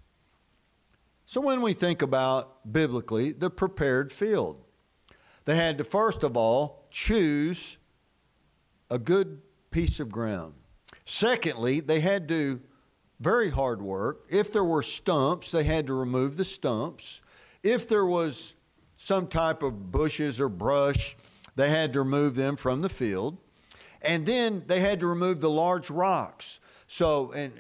So 1.35 1.41
when 1.41 1.62
we 1.62 1.73
think 1.73 2.00
about 2.00 2.73
biblically 2.73 3.33
the 3.33 3.50
prepared 3.50 4.12
field, 4.12 4.62
they 5.47 5.57
had 5.57 5.79
to 5.79 5.83
first 5.83 6.23
of 6.23 6.37
all 6.37 6.87
choose 6.93 7.76
a 8.88 9.00
good 9.00 9.43
piece 9.73 9.99
of 9.99 10.12
ground. 10.12 10.55
Secondly, 11.07 11.81
they 11.81 11.99
had 11.99 12.29
to 12.29 12.61
very 13.19 13.50
hard 13.50 13.83
work. 13.83 14.26
If 14.31 14.53
there 14.53 14.62
were 14.62 14.85
stumps, 14.85 15.50
they 15.50 15.64
had 15.64 15.88
to 15.88 15.95
remove 15.95 16.37
the 16.37 16.45
stumps. 16.45 17.21
If 17.64 17.88
there 17.88 18.07
was 18.07 18.55
some 18.97 19.26
type 19.26 19.64
of 19.64 19.91
bushes 19.91 20.38
or 20.38 20.49
brush, 20.49 21.17
they 21.57 21.69
had 21.69 21.95
to 21.95 22.03
remove 22.03 22.37
them 22.37 22.55
from 22.55 22.81
the 22.81 22.88
field. 22.88 23.38
And 24.03 24.25
then 24.25 24.62
they 24.69 24.79
had 24.79 25.00
to 25.00 25.09
remove 25.09 25.41
the 25.41 25.50
large 25.50 25.91
rocks. 25.91 26.61
So, 26.96 27.32
and 27.32 27.52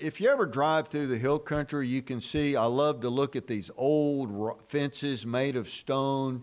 if 0.00 0.20
you 0.20 0.28
ever 0.30 0.46
drive 0.46 0.88
through 0.88 1.06
the 1.06 1.16
hill 1.16 1.38
country, 1.38 1.86
you 1.86 2.02
can 2.02 2.20
see, 2.20 2.56
I 2.56 2.64
love 2.64 3.02
to 3.02 3.08
look 3.08 3.36
at 3.36 3.46
these 3.46 3.70
old 3.76 4.60
fences 4.66 5.24
made 5.24 5.54
of 5.54 5.68
stone 5.68 6.42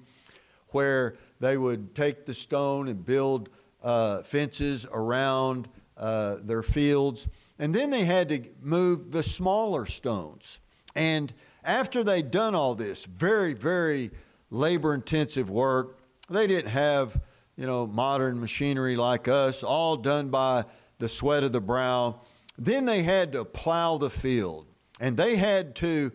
where 0.69 1.17
they 1.41 1.57
would 1.57 1.93
take 1.93 2.25
the 2.25 2.33
stone 2.33 2.88
and 2.88 3.05
build 3.05 3.50
uh, 3.83 4.23
fences 4.23 4.88
around 4.93 5.67
uh, 5.97 6.38
their 6.43 6.63
fields. 6.63 7.27
And 7.59 7.75
then 7.75 7.89
they 7.89 8.05
had 8.05 8.29
to 8.29 8.45
move 8.61 9.11
the 9.11 9.23
smaller 9.23 9.85
stones. 9.85 10.61
And 10.95 11.33
after 11.65 12.01
they'd 12.01 12.31
done 12.31 12.55
all 12.55 12.75
this 12.75 13.03
very, 13.03 13.53
very 13.53 14.09
labor 14.51 14.93
intensive 14.93 15.50
work, 15.50 15.97
they 16.29 16.47
didn't 16.47 16.71
have, 16.71 17.19
you 17.57 17.65
know, 17.65 17.85
modern 17.85 18.39
machinery 18.39 18.95
like 18.95 19.27
us, 19.27 19.63
all 19.63 19.97
done 19.97 20.29
by 20.29 20.63
the 21.01 21.10
sweat 21.10 21.43
of 21.43 21.51
the 21.51 21.60
brow. 21.60 22.22
Then 22.58 22.86
they 22.86 23.03
had 23.03 23.34
to 23.34 23.43
plow 23.43 23.98
the 23.98 24.10
field, 24.10 24.67
and 25.00 25.17
they 25.17 25.36
had 25.36 25.75
to 25.77 26.12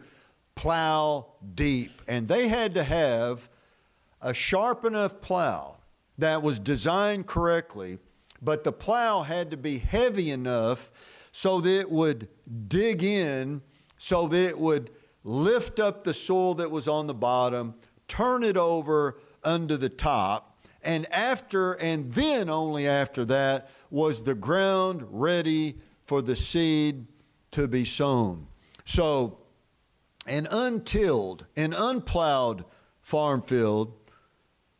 plow 0.54 1.26
deep, 1.54 2.00
and 2.08 2.26
they 2.26 2.48
had 2.48 2.72
to 2.74 2.84
have 2.84 3.48
a 4.22 4.32
sharp 4.32 4.84
enough 4.84 5.20
plow 5.20 5.76
that 6.18 6.40
was 6.40 6.58
designed 6.58 7.26
correctly, 7.26 7.98
but 8.40 8.64
the 8.64 8.72
plow 8.72 9.22
had 9.22 9.50
to 9.50 9.56
be 9.56 9.78
heavy 9.78 10.30
enough 10.30 10.90
so 11.32 11.60
that 11.60 11.80
it 11.80 11.90
would 11.90 12.28
dig 12.68 13.02
in, 13.02 13.60
so 13.98 14.28
that 14.28 14.46
it 14.48 14.58
would 14.58 14.90
lift 15.24 15.80
up 15.80 16.04
the 16.04 16.14
soil 16.14 16.54
that 16.54 16.70
was 16.70 16.86
on 16.86 17.06
the 17.06 17.14
bottom, 17.14 17.74
turn 18.08 18.44
it 18.44 18.56
over 18.56 19.18
under 19.42 19.76
the 19.76 19.88
top, 19.88 20.55
and 20.86 21.12
after, 21.12 21.72
and 21.72 22.12
then 22.12 22.48
only 22.48 22.86
after 22.86 23.24
that, 23.26 23.68
was 23.90 24.22
the 24.22 24.34
ground 24.34 25.04
ready 25.10 25.78
for 26.04 26.22
the 26.22 26.36
seed 26.36 27.06
to 27.52 27.66
be 27.66 27.84
sown. 27.84 28.46
So, 28.84 29.38
an 30.26 30.46
untilled, 30.50 31.46
an 31.56 31.72
unplowed 31.72 32.64
farm 33.00 33.42
field 33.42 33.94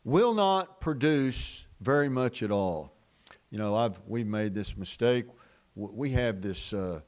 will 0.05 0.35
not 0.35 0.81
produce 0.81 1.67
very 1.81 2.09
much 2.09 2.43
at 2.43 2.51
all. 2.51 2.93
You 3.51 3.59
know, 3.59 3.75
I've 3.75 4.01
we've 4.07 4.27
made 4.27 4.55
this 4.55 4.77
mistake. 4.77 5.27
We 5.75 6.11
have 6.11 6.41
this 6.41 6.73
uh, 6.73 7.01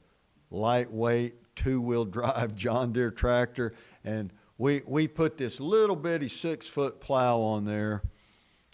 lightweight 0.51 1.35
two-wheel 1.55 2.05
drive 2.17 2.55
John 2.55 2.91
Deere 2.91 3.11
tractor, 3.11 3.73
and 4.03 4.31
we 4.57 4.81
we 4.85 5.07
put 5.07 5.37
this 5.37 5.59
little 5.59 5.95
bitty 5.95 6.29
six-foot 6.29 6.99
plow 6.99 7.39
on 7.39 7.65
there, 7.65 8.03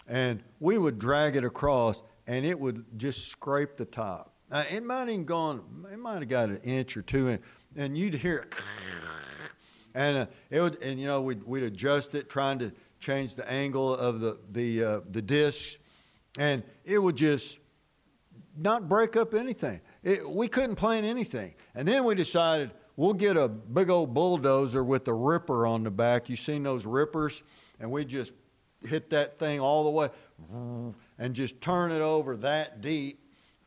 and 0.08 0.42
we 0.60 0.78
would 0.78 0.98
drag 0.98 1.36
it 1.36 1.44
across, 1.44 2.02
and 2.26 2.44
it 2.44 2.58
would 2.58 2.84
just 2.96 3.28
scrape 3.28 3.76
the 3.76 3.84
top. 3.84 4.34
It 4.52 4.84
might 4.84 5.08
even 5.08 5.24
gone. 5.24 5.62
It 5.92 5.98
might 5.98 6.20
have 6.20 6.28
got 6.28 6.48
an 6.48 6.58
inch 6.58 6.96
or 6.96 7.02
two, 7.02 7.28
in, 7.28 7.38
and 7.76 7.98
you'd 7.98 8.14
hear 8.14 8.38
it, 8.38 8.54
and 9.94 10.18
uh, 10.18 10.26
it 10.50 10.60
would, 10.60 10.80
and 10.82 11.00
you 11.00 11.06
know 11.06 11.20
we'd 11.20 11.42
we'd 11.42 11.64
adjust 11.64 12.14
it, 12.14 12.30
trying 12.30 12.58
to 12.60 12.72
change 13.00 13.34
the 13.34 13.50
angle 13.50 13.94
of 13.94 14.20
the 14.20 14.38
the 14.52 14.84
uh, 14.84 15.00
the 15.10 15.20
discs, 15.20 15.78
and 16.38 16.62
it 16.84 16.98
would 16.98 17.16
just 17.16 17.58
not 18.56 18.88
break 18.88 19.16
up 19.16 19.34
anything. 19.34 19.80
It, 20.04 20.28
we 20.28 20.46
couldn't 20.46 20.76
plant 20.76 21.04
anything, 21.04 21.54
and 21.74 21.86
then 21.86 22.04
we 22.04 22.14
decided 22.14 22.70
we'll 22.96 23.14
get 23.14 23.36
a 23.36 23.48
big 23.48 23.90
old 23.90 24.14
bulldozer 24.14 24.82
with 24.82 25.08
a 25.08 25.12
ripper 25.14 25.66
on 25.66 25.82
the 25.82 25.90
back. 25.90 26.28
You 26.28 26.36
seen 26.36 26.62
those 26.62 26.86
rippers? 26.86 27.42
And 27.78 27.90
we 27.90 28.04
just 28.04 28.32
hit 28.84 29.10
that 29.10 29.38
thing 29.38 29.60
all 29.60 29.84
the 29.84 29.90
way 29.90 30.08
and 31.18 31.34
just 31.34 31.60
turn 31.60 31.90
it 31.90 32.00
over 32.00 32.36
that 32.38 32.80
deep. 32.80 33.22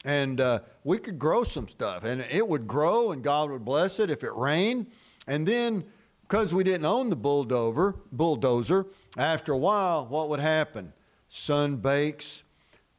And 0.05 0.39
uh, 0.39 0.59
we 0.83 0.97
could 0.97 1.19
grow 1.19 1.43
some 1.43 1.67
stuff, 1.67 2.05
and 2.05 2.25
it 2.31 2.47
would 2.47 2.67
grow, 2.67 3.11
and 3.11 3.21
God 3.21 3.51
would 3.51 3.65
bless 3.65 3.99
it 3.99 4.09
if 4.09 4.23
it 4.23 4.33
rained. 4.33 4.87
And 5.27 5.45
then, 5.45 5.83
because 6.21 6.53
we 6.53 6.63
didn't 6.63 6.85
own 6.85 7.09
the 7.09 7.17
bulldozer, 7.17 7.95
bulldozer, 8.11 8.85
after 9.17 9.51
a 9.51 9.57
while, 9.57 10.05
what 10.05 10.29
would 10.29 10.39
happen? 10.39 10.93
Sun 11.27 11.77
bakes. 11.77 12.43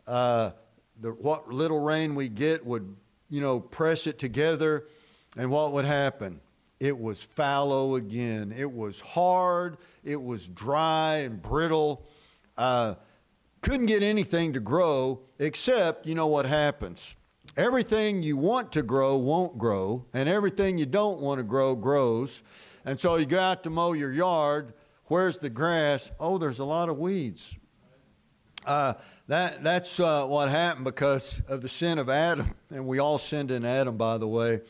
Uh, 0.07 0.50
the, 1.00 1.12
what 1.12 1.50
little 1.50 1.81
rain 1.81 2.14
we 2.14 2.29
get 2.29 2.67
would 2.67 2.97
you 3.31 3.40
know, 3.40 3.61
press 3.61 4.07
it 4.07 4.19
together, 4.19 4.87
and 5.37 5.50
what 5.50 5.73
would 5.73 5.85
happen? 5.85 6.40
It 6.81 6.99
was 6.99 7.23
fallow 7.23 7.97
again. 7.97 8.55
It 8.57 8.73
was 8.73 8.99
hard. 9.01 9.77
It 10.03 10.21
was 10.21 10.49
dry 10.49 11.17
and 11.17 11.41
brittle. 11.41 12.07
Uh, 12.57 12.95
couldn't 13.61 13.87
get 13.87 14.03
anything 14.03 14.55
to 14.55 14.61
grow 14.61 15.21
except, 15.39 16.07
you 16.07 16.15
know 16.15 16.27
what 16.27 16.47
happens? 16.47 17.15
Everything 17.57 18.23
you 18.23 18.39
want 18.39 18.73
to 18.73 18.83
grow 18.83 19.17
won't 19.19 19.59
grow, 19.59 20.07
and 20.15 20.29
everything 20.29 20.79
you 20.79 20.87
don't 20.87 21.21
want 21.21 21.39
to 21.39 21.43
grow 21.43 21.75
grows. 21.75 22.43
And 22.85 22.99
so 22.99 23.17
you 23.17 23.27
go 23.27 23.39
out 23.39 23.63
to 23.65 23.71
mow 23.71 23.93
your 23.93 24.13
yard. 24.13 24.73
Where's 25.07 25.37
the 25.37 25.51
grass? 25.51 26.11
Oh, 26.19 26.39
there's 26.39 26.61
a 26.61 26.65
lot 26.65 26.89
of 26.89 26.99
weeds. 26.99 27.55
Uh, 28.65 28.95
that, 29.27 29.63
that's 29.63 29.99
uh, 30.01 30.25
what 30.27 30.49
happened 30.49 30.85
because 30.85 31.43
of 31.49 31.61
the 31.61 31.69
sin 31.69 31.99
of 31.99 32.09
Adam. 32.09 32.55
And 32.71 32.87
we 32.87 32.99
all 32.99 33.19
sinned 33.19 33.51
in 33.51 33.65
Adam, 33.65 33.97
by 33.97 34.17
the 34.17 34.29
way. 34.29 34.61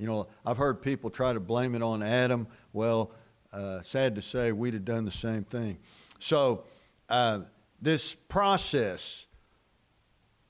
You 0.00 0.06
know, 0.06 0.28
I've 0.46 0.56
heard 0.56 0.80
people 0.80 1.10
try 1.10 1.34
to 1.34 1.40
blame 1.40 1.74
it 1.74 1.82
on 1.82 2.02
Adam. 2.02 2.46
Well, 2.72 3.12
uh, 3.52 3.82
sad 3.82 4.14
to 4.14 4.22
say, 4.22 4.50
we'd 4.50 4.72
have 4.72 4.86
done 4.86 5.04
the 5.04 5.10
same 5.10 5.44
thing. 5.44 5.76
So, 6.18 6.64
uh, 7.10 7.40
this 7.82 8.14
process, 8.14 9.26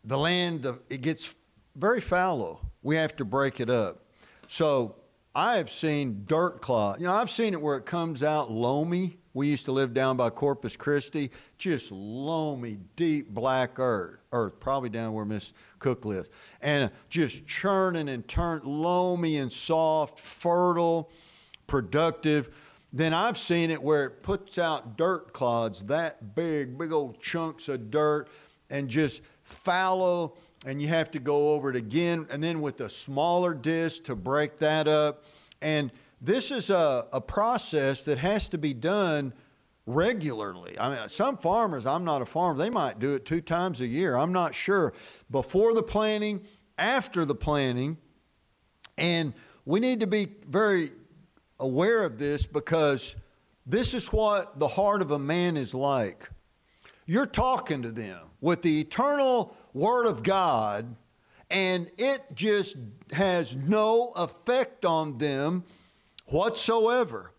the 0.05 0.17
land, 0.17 0.69
it 0.89 1.01
gets 1.01 1.35
very 1.75 2.01
fallow. 2.01 2.61
We 2.83 2.95
have 2.95 3.17
to 3.17 3.25
break 3.25 3.59
it 3.59 3.69
up. 3.69 4.05
So, 4.47 4.95
I 5.35 5.57
have 5.57 5.71
seen 5.71 6.25
dirt 6.27 6.61
clods. 6.61 7.01
You 7.01 7.09
know, 7.09 7.13
I've 7.13 7.31
seen 7.31 7.53
it 7.53 7.61
where 7.61 7.77
it 7.77 7.87
comes 7.87 8.23
out 8.23 8.53
loamy. 8.53 9.17
We 9.35 9.49
used 9.49 9.65
to 9.65 9.73
live 9.73 9.95
down 9.95 10.17
by 10.17 10.31
Corpus 10.31 10.77
Christi, 10.77 11.31
just 11.59 11.91
loamy, 11.91 12.79
deep 12.95 13.31
black 13.31 13.79
earth, 13.79 14.19
earth 14.33 14.61
probably 14.61 14.91
down 14.91 15.13
where 15.13 15.25
Miss 15.25 15.53
Cook 15.81 16.07
and 16.63 16.91
just 17.09 17.47
churning 17.47 18.09
and 18.09 18.27
turning, 18.29 18.65
loamy 18.65 19.39
and 19.39 19.53
soft, 19.53 20.21
fertile, 20.21 21.11
productive. 21.67 22.51
Then 22.93 23.13
I've 23.13 23.37
seen 23.37 23.71
it 23.71 23.83
where 23.83 24.05
it 24.05 24.23
puts 24.23 24.59
out 24.59 24.97
dirt 24.97 25.33
clods 25.33 25.83
that 25.85 26.35
big, 26.37 26.79
big 26.79 26.93
old 26.93 27.21
chunks 27.21 27.69
of 27.69 27.91
dirt, 27.91 28.29
and 28.69 28.89
just 28.89 29.23
fallow 29.43 30.37
and 30.67 30.81
you 30.81 30.89
have 30.89 31.11
to 31.11 31.19
go 31.19 31.55
over 31.55 31.71
it 31.71 31.77
again, 31.77 32.27
and 32.31 32.43
then 32.43 32.61
with 32.61 32.81
a 32.83 32.89
smaller 32.89 33.55
disc 33.55 34.05
to 34.05 34.15
break 34.15 34.59
that 34.59 34.87
up. 34.87 35.25
And 35.63 35.91
this 36.21 36.51
is 36.51 36.69
a, 36.69 37.07
a 37.13 37.21
process 37.21 38.03
that 38.05 38.19
has 38.19 38.49
to 38.51 38.59
be 38.59 38.75
done 38.75 39.33
regularly. 39.87 40.79
I 40.79 40.91
mean, 40.91 41.09
some 41.09 41.37
farmers, 41.39 41.87
I'm 41.87 42.05
not 42.05 42.23
a 42.23 42.27
farmer, 42.27 42.59
they 42.59 42.71
might 42.71 42.99
do 42.99 43.15
it 43.15 43.25
two 43.25 43.41
times 43.41 43.81
a 43.81 43.87
year. 43.87 44.17
I'm 44.17 44.33
not 44.33 44.55
sure. 44.55 44.93
Before 45.31 45.75
the 45.75 45.83
planting, 45.83 46.43
after 46.79 47.25
the 47.25 47.35
planting, 47.35 47.99
and 48.99 49.35
we 49.65 49.81
need 49.81 50.01
to 50.01 50.07
be 50.07 50.29
very 50.49 50.91
aware 51.59 52.05
of 52.05 52.19
this 52.19 52.47
because 52.47 53.15
this 53.67 53.95
is 53.95 54.09
what 54.09 54.59
the 54.59 54.69
heart 54.69 55.03
of 55.03 55.11
a 55.11 55.19
man 55.19 55.57
is 55.57 55.75
like. 55.75 56.29
You're 57.07 57.27
talking 57.27 57.83
to 57.83 57.91
them 57.91 58.19
with 58.41 58.63
the 58.63 58.81
eternal 58.81 59.57
Word 59.73 60.07
of 60.07 60.23
God, 60.23 60.97
and 61.51 61.91
it 61.99 62.23
just 62.35 62.77
has 63.13 63.57
no 63.57 64.13
effect 64.17 64.85
on 64.85 65.19
them 65.19 65.65
whatsoever. 66.27 67.33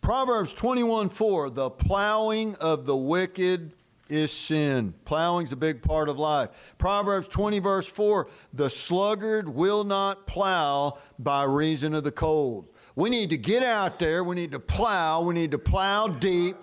Proverbs 0.00 0.54
21 0.54 1.08
4, 1.08 1.50
the 1.50 1.70
plowing 1.70 2.54
of 2.56 2.86
the 2.86 2.96
wicked 2.96 3.72
is 4.08 4.32
sin. 4.32 4.94
Plowing's 5.04 5.52
a 5.52 5.56
big 5.56 5.82
part 5.82 6.08
of 6.08 6.18
life. 6.18 6.48
Proverbs 6.78 7.28
20, 7.28 7.58
verse 7.58 7.86
4, 7.86 8.28
the 8.54 8.70
sluggard 8.70 9.48
will 9.48 9.84
not 9.84 10.26
plow 10.26 10.98
by 11.18 11.44
reason 11.44 11.94
of 11.94 12.04
the 12.04 12.12
cold. 12.12 12.68
We 12.96 13.10
need 13.10 13.30
to 13.30 13.36
get 13.36 13.62
out 13.62 13.98
there. 13.98 14.24
We 14.24 14.34
need 14.34 14.52
to 14.52 14.58
plow. 14.58 15.22
We 15.22 15.34
need 15.34 15.50
to 15.52 15.58
plow 15.58 16.08
deep. 16.08 16.56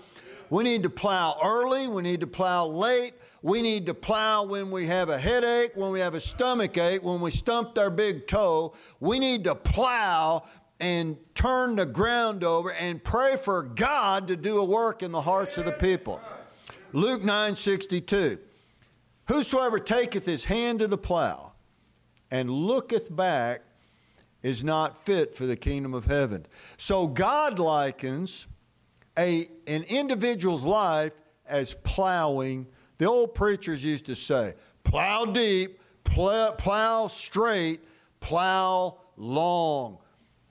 We 0.50 0.64
need 0.64 0.84
to 0.84 0.90
plow 0.90 1.38
early. 1.44 1.88
We 1.88 2.02
need 2.02 2.22
to 2.22 2.28
plow 2.28 2.66
late. 2.66 3.14
We 3.42 3.62
need 3.62 3.86
to 3.86 3.94
plow 3.94 4.44
when 4.44 4.72
we 4.72 4.88
have 4.88 5.10
a 5.10 5.20
headache, 5.20 5.74
when 5.76 5.92
we 5.92 6.00
have 6.00 6.16
a 6.16 6.20
stomach 6.20 6.78
ache, 6.78 7.04
when 7.04 7.22
we 7.22 7.30
stumped 7.30 7.78
our 7.78 7.92
big 7.92 8.28
toe. 8.28 8.74
We 9.00 9.20
need 9.20 9.44
to 9.44 9.54
plow 9.54 10.46
and 10.80 11.18
turn 11.36 11.76
the 11.76 11.86
ground 11.86 12.44
over 12.44 12.74
and 12.74 13.04
pray 13.04 13.38
for 13.38 13.64
God 13.64 14.28
to 14.28 14.36
do 14.36 14.60
a 14.60 14.64
work 14.64 15.04
in 15.04 15.12
the 15.12 15.22
hearts 15.22 15.58
of 15.58 15.66
the 15.66 15.72
people. 15.72 16.20
Luke 16.94 17.24
9 17.24 17.56
62. 17.56 18.40
Whosoever 19.28 19.80
taketh 19.80 20.26
his 20.26 20.46
hand 20.46 20.80
to 20.80 20.88
the 20.88 20.98
plow 20.98 21.54
and 22.30 22.50
looketh 22.50 23.14
back 23.16 23.62
is 24.44 24.64
not 24.64 25.04
fit 25.06 25.36
for 25.36 25.46
the 25.46 25.56
kingdom 25.56 25.94
of 25.94 26.06
heaven. 26.06 26.46
So 26.78 27.08
God 27.08 27.58
likens 27.58 28.46
a, 29.18 29.48
an 29.66 29.84
individual's 29.84 30.64
life 30.64 31.14
as 31.48 31.74
plowing 31.74 32.68
the 32.98 33.06
old 33.06 33.36
preachers 33.36 33.84
used 33.84 34.06
to 34.06 34.16
say, 34.16 34.54
plow 34.84 35.26
deep, 35.26 35.80
plow, 36.04 36.52
plow 36.52 37.08
straight, 37.08 37.84
plow 38.20 38.98
long. 39.18 39.98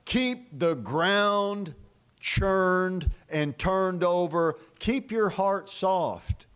Keep 0.05 0.59
the 0.59 0.75
ground 0.75 1.75
churned 2.21 3.11
and 3.29 3.59
turned 3.59 4.03
over. 4.03 4.59
Keep 4.79 5.11
your 5.11 5.29
heart 5.29 5.69
soft. 5.69 6.47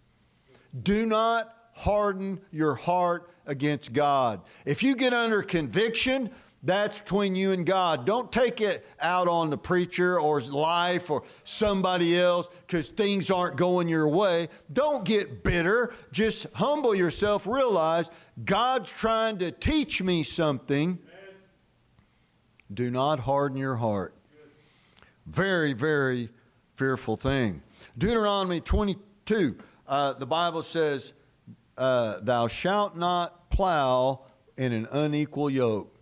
Do 0.83 1.07
not 1.07 1.55
harden 1.73 2.41
your 2.51 2.75
heart 2.75 3.31
against 3.47 3.93
God. 3.93 4.43
If 4.65 4.83
you 4.83 4.97
get 4.97 5.15
under 5.15 5.43
conviction, 5.43 6.31
that's 6.63 6.99
between 6.99 7.37
you 7.37 7.53
and 7.53 7.65
God. 7.65 8.05
Don't 8.05 8.33
take 8.33 8.61
it 8.61 8.85
out 9.01 9.29
on 9.29 9.49
the 9.49 9.57
preacher 9.57 10.19
or 10.19 10.41
life 10.41 11.09
or 11.09 11.23
somebody 11.45 12.19
else 12.19 12.49
because 12.67 12.89
things 12.89 13.31
aren't 13.31 13.57
going 13.57 13.89
your 13.89 14.09
way. 14.09 14.49
Don't 14.73 15.05
get 15.05 15.45
bitter. 15.45 15.95
Just 16.11 16.47
humble 16.55 16.95
yourself. 16.95 17.47
Realize 17.47 18.11
God's 18.45 18.91
trying 18.91 19.39
to 19.39 19.53
teach 19.53 20.03
me 20.03 20.25
something. 20.25 20.99
Do 22.73 22.91
not 22.91 23.21
harden 23.21 23.59
your 23.59 23.77
heart. 23.77 24.15
Very, 25.27 25.73
very 25.73 26.31
fearful 26.75 27.17
thing. 27.17 27.63
Deuteronomy 27.97 28.61
22, 28.61 29.57
uh, 29.87 30.13
the 30.15 30.27
Bible 30.27 30.63
says, 30.63 31.13
uh, 31.77 32.21
Thou 32.21 32.49
shalt 32.49 32.97
not 32.97 33.51
plow 33.51 34.25
in 34.57 34.73
an 34.73 34.87
unequal 34.91 35.51
yoke. 35.51 35.95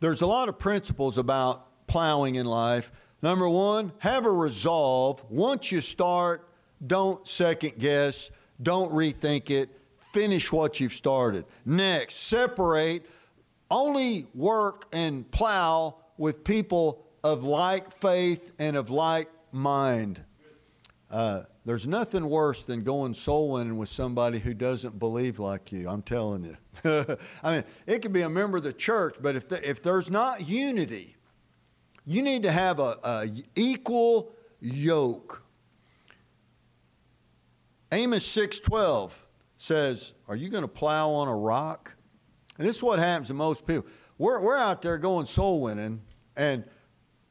There's 0.00 0.22
a 0.22 0.26
lot 0.26 0.48
of 0.48 0.58
principles 0.58 1.18
about 1.18 1.86
plowing 1.86 2.36
in 2.36 2.46
life. 2.46 2.92
Number 3.22 3.48
one, 3.48 3.92
have 3.98 4.26
a 4.26 4.30
resolve. 4.30 5.24
Once 5.28 5.72
you 5.72 5.80
start, 5.80 6.48
don't 6.86 7.26
second 7.26 7.78
guess, 7.78 8.30
don't 8.62 8.92
rethink 8.92 9.50
it, 9.50 9.70
finish 10.12 10.52
what 10.52 10.78
you've 10.78 10.92
started. 10.92 11.44
Next, 11.64 12.16
separate. 12.16 13.06
Only 13.70 14.26
work 14.34 14.86
and 14.92 15.30
plow 15.30 15.96
with 16.16 16.44
people 16.44 17.04
of 17.22 17.44
like 17.44 17.98
faith 18.00 18.52
and 18.58 18.76
of 18.76 18.90
like 18.90 19.28
mind. 19.52 20.22
Uh, 21.10 21.42
there's 21.64 21.86
nothing 21.86 22.28
worse 22.28 22.64
than 22.64 22.82
going 22.82 23.14
soul 23.14 23.52
winning 23.52 23.76
with 23.76 23.88
somebody 23.88 24.38
who 24.38 24.54
doesn't 24.54 24.98
believe 24.98 25.38
like 25.38 25.72
you. 25.72 25.88
I'm 25.88 26.02
telling 26.02 26.44
you. 26.44 26.56
I 27.42 27.50
mean, 27.52 27.64
it 27.86 28.00
could 28.00 28.12
be 28.12 28.22
a 28.22 28.28
member 28.28 28.58
of 28.58 28.64
the 28.64 28.72
church, 28.72 29.16
but 29.20 29.36
if, 29.36 29.48
the, 29.48 29.68
if 29.68 29.82
there's 29.82 30.10
not 30.10 30.48
unity, 30.48 31.16
you 32.06 32.22
need 32.22 32.42
to 32.44 32.52
have 32.52 32.78
a, 32.78 32.98
a 33.04 33.26
equal 33.54 34.32
yoke. 34.60 35.42
Amos 37.92 38.26
6:12 38.26 39.12
says, 39.56 40.12
"Are 40.26 40.36
you 40.36 40.48
going 40.48 40.62
to 40.62 40.68
plow 40.68 41.10
on 41.10 41.28
a 41.28 41.36
rock?" 41.36 41.94
And 42.58 42.66
this 42.66 42.76
is 42.76 42.82
what 42.82 42.98
happens 42.98 43.28
to 43.28 43.34
most 43.34 43.66
people. 43.66 43.86
We're, 44.18 44.40
we're 44.40 44.56
out 44.56 44.82
there 44.82 44.98
going 44.98 45.26
soul 45.26 45.60
winning, 45.60 46.02
and 46.36 46.64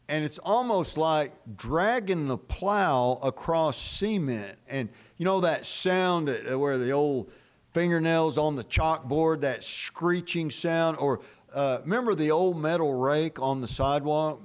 and 0.10 0.24
it's 0.24 0.40
almost 0.40 0.98
like 0.98 1.34
dragging 1.58 2.30
the 2.30 2.38
plow 2.38 3.20
across 3.22 3.78
cement. 3.78 4.58
And 4.70 4.88
you 5.18 5.26
know 5.26 5.42
that 5.42 5.66
sound 5.66 6.30
that, 6.30 6.58
where 6.58 6.78
the 6.78 6.92
old 6.92 7.30
fingernails 7.74 8.38
on 8.38 8.56
the 8.56 8.64
chalkboard, 8.64 9.42
that 9.42 9.66
screeching 9.66 10.50
sound? 10.50 10.98
Or 10.98 11.20
uh, 11.54 11.80
remember 11.82 12.16
the 12.16 12.32
old 12.32 12.58
metal 12.58 12.94
rake 12.94 13.40
on 13.42 13.60
the 13.60 13.68
sidewalk? 13.68 14.42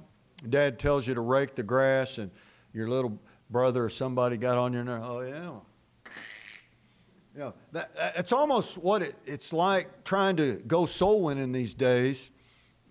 Dad 0.49 0.79
tells 0.79 1.07
you 1.07 1.13
to 1.13 1.21
rake 1.21 1.55
the 1.55 1.63
grass, 1.63 2.17
and 2.17 2.29
your 2.73 2.89
little 2.89 3.17
brother 3.49 3.85
or 3.85 3.89
somebody 3.89 4.35
got 4.35 4.57
on 4.57 4.73
your 4.73 4.83
nerve. 4.83 5.01
Oh, 5.03 5.21
yeah. 5.21 5.51
Know, 7.35 7.53
that, 7.71 7.91
it's 8.15 8.31
almost 8.31 8.77
what 8.77 9.01
it, 9.01 9.15
it's 9.25 9.51
like 9.51 10.03
trying 10.03 10.35
to 10.37 10.53
go 10.67 10.85
soul 10.85 11.23
winning 11.23 11.51
these 11.51 11.73
days 11.73 12.29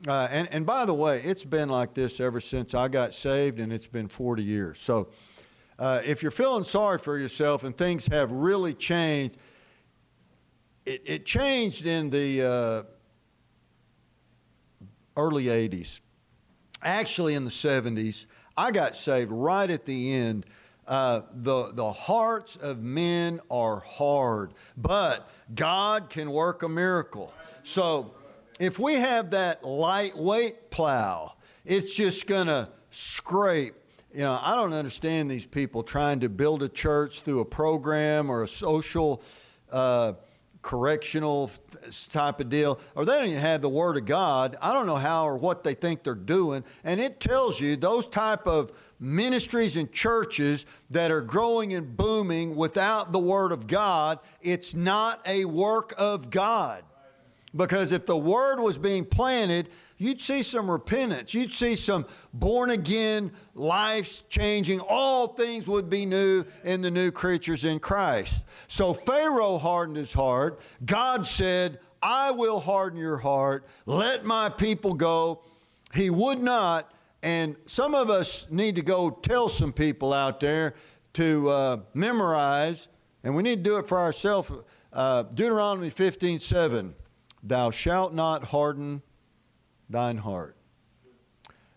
uh, 0.08 0.26
and, 0.30 0.48
and 0.50 0.66
by 0.66 0.84
the 0.84 0.94
way, 0.94 1.20
it's 1.22 1.44
been 1.44 1.68
like 1.68 1.94
this 1.94 2.18
ever 2.18 2.40
since 2.40 2.74
I 2.74 2.88
got 2.88 3.14
saved, 3.14 3.60
and 3.60 3.72
it's 3.72 3.86
been 3.86 4.08
40 4.08 4.42
years. 4.42 4.80
So 4.80 5.08
uh, 5.78 6.00
if 6.04 6.22
you're 6.22 6.32
feeling 6.32 6.64
sorry 6.64 6.98
for 6.98 7.18
yourself 7.18 7.62
and 7.62 7.76
things 7.76 8.06
have 8.08 8.32
really 8.32 8.74
changed, 8.74 9.38
it, 10.86 11.02
it 11.04 11.24
changed 11.24 11.86
in 11.86 12.10
the, 12.10 12.42
uh, 12.42 12.82
early 15.16 15.44
80s. 15.44 16.00
Actually, 16.82 17.34
in 17.34 17.44
the 17.44 17.50
70s, 17.50 18.26
I 18.56 18.72
got 18.72 18.96
saved 18.96 19.30
right 19.30 19.70
at 19.70 19.84
the 19.84 20.14
end. 20.14 20.46
Uh, 20.86 21.22
the, 21.32 21.72
the 21.74 21.92
hearts 21.92 22.56
of 22.56 22.82
men 22.82 23.40
are 23.50 23.80
hard, 23.80 24.52
but 24.76 25.30
God 25.54 26.10
can 26.10 26.30
work 26.30 26.64
a 26.64 26.68
miracle. 26.68 27.32
So 27.62 28.14
if 28.58 28.78
we 28.78 28.94
have 28.94 29.30
that 29.30 29.64
lightweight 29.64 30.70
plow, 30.70 31.34
it's 31.64 31.94
just 31.94 32.26
going 32.26 32.48
to 32.48 32.68
scrape. 32.90 33.74
You 34.12 34.20
know, 34.22 34.38
I 34.42 34.54
don't 34.54 34.72
understand 34.72 35.30
these 35.30 35.46
people 35.46 35.82
trying 35.82 36.20
to 36.20 36.28
build 36.28 36.62
a 36.62 36.68
church 36.68 37.22
through 37.22 37.40
a 37.40 37.44
program 37.44 38.28
or 38.28 38.42
a 38.42 38.48
social 38.48 39.22
uh, 39.70 40.14
correctional 40.62 41.50
type 42.10 42.40
of 42.40 42.48
deal, 42.48 42.78
or 42.94 43.04
they 43.04 43.18
don't 43.18 43.28
even 43.28 43.40
have 43.40 43.60
the 43.62 43.68
Word 43.68 43.96
of 43.96 44.04
God. 44.04 44.56
I 44.62 44.72
don't 44.72 44.86
know 44.86 44.96
how 44.96 45.26
or 45.26 45.36
what 45.36 45.64
they 45.64 45.74
think 45.74 46.04
they're 46.04 46.14
doing. 46.14 46.64
And 46.84 47.00
it 47.00 47.20
tells 47.20 47.60
you 47.60 47.76
those 47.76 48.06
type 48.06 48.46
of 48.46 48.72
ministries 49.02 49.76
and 49.76 49.92
churches 49.92 50.64
that 50.90 51.10
are 51.10 51.20
growing 51.20 51.74
and 51.74 51.96
booming 51.96 52.54
without 52.54 53.10
the 53.10 53.18
Word 53.18 53.50
of 53.50 53.66
God, 53.66 54.20
it's 54.40 54.74
not 54.74 55.20
a 55.26 55.44
work 55.44 55.92
of 55.98 56.30
God. 56.30 56.84
Because 57.54 57.92
if 57.92 58.06
the 58.06 58.16
word 58.16 58.60
was 58.60 58.78
being 58.78 59.04
planted, 59.04 59.68
you'd 59.98 60.20
see 60.20 60.42
some 60.42 60.70
repentance. 60.70 61.34
You'd 61.34 61.52
see 61.52 61.76
some 61.76 62.06
born 62.32 62.70
again, 62.70 63.30
life 63.54 64.26
changing. 64.30 64.80
All 64.80 65.28
things 65.28 65.68
would 65.68 65.90
be 65.90 66.06
new 66.06 66.44
in 66.64 66.80
the 66.80 66.90
new 66.90 67.10
creatures 67.10 67.64
in 67.64 67.78
Christ. 67.78 68.44
So 68.68 68.94
Pharaoh 68.94 69.58
hardened 69.58 69.98
his 69.98 70.14
heart. 70.14 70.60
God 70.86 71.26
said, 71.26 71.78
I 72.02 72.30
will 72.30 72.58
harden 72.58 72.98
your 72.98 73.18
heart. 73.18 73.66
Let 73.84 74.24
my 74.24 74.48
people 74.48 74.94
go. 74.94 75.42
He 75.92 76.08
would 76.08 76.42
not. 76.42 76.90
And 77.22 77.56
some 77.66 77.94
of 77.94 78.10
us 78.10 78.46
need 78.50 78.74
to 78.76 78.82
go 78.82 79.10
tell 79.10 79.48
some 79.48 79.72
people 79.72 80.12
out 80.12 80.40
there 80.40 80.74
to 81.14 81.48
uh, 81.48 81.76
memorize, 81.94 82.88
and 83.22 83.36
we 83.36 83.42
need 83.42 83.62
to 83.62 83.70
do 83.70 83.76
it 83.78 83.86
for 83.86 83.98
ourselves. 83.98 84.50
Uh, 84.92 85.22
Deuteronomy 85.22 85.90
15 85.90 86.40
7. 86.40 86.94
Thou 87.44 87.70
shalt 87.70 88.14
not 88.14 88.44
harden 88.44 89.02
thine 89.88 90.16
heart. 90.16 90.56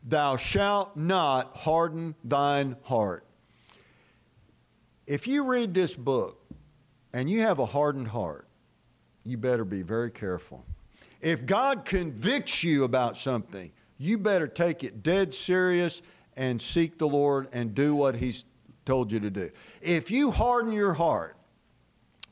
Thou 0.04 0.38
shalt 0.38 0.96
not 0.96 1.56
harden 1.56 2.16
thine 2.24 2.76
heart. 2.84 3.26
If 5.08 5.28
you 5.28 5.44
read 5.44 5.74
this 5.74 5.96
book 5.96 6.40
and 7.14 7.30
you 7.30 7.42
have 7.42 7.60
a 7.60 7.66
hardened 7.66 8.08
heart, 8.08 8.48
you 9.24 9.38
better 9.38 9.66
be 9.66 9.82
very 9.82 10.12
careful. 10.12 10.66
If 11.22 11.46
God 11.46 11.86
convicts 11.86 12.64
you 12.64 12.84
about 12.84 13.18
something, 13.18 13.72
you 13.98 14.18
better 14.18 14.48
take 14.48 14.84
it 14.84 15.04
dead 15.04 15.34
serious 15.34 16.02
and 16.36 16.62
seek 16.62 16.98
the 16.98 17.08
Lord 17.08 17.48
and 17.52 17.74
do 17.74 17.96
what 17.96 18.16
He's 18.16 18.46
told 18.86 19.12
you 19.12 19.20
to 19.20 19.30
do. 19.30 19.50
If 19.82 20.12
you 20.12 20.32
harden 20.32 20.72
your 20.72 20.94
heart, 20.94 21.36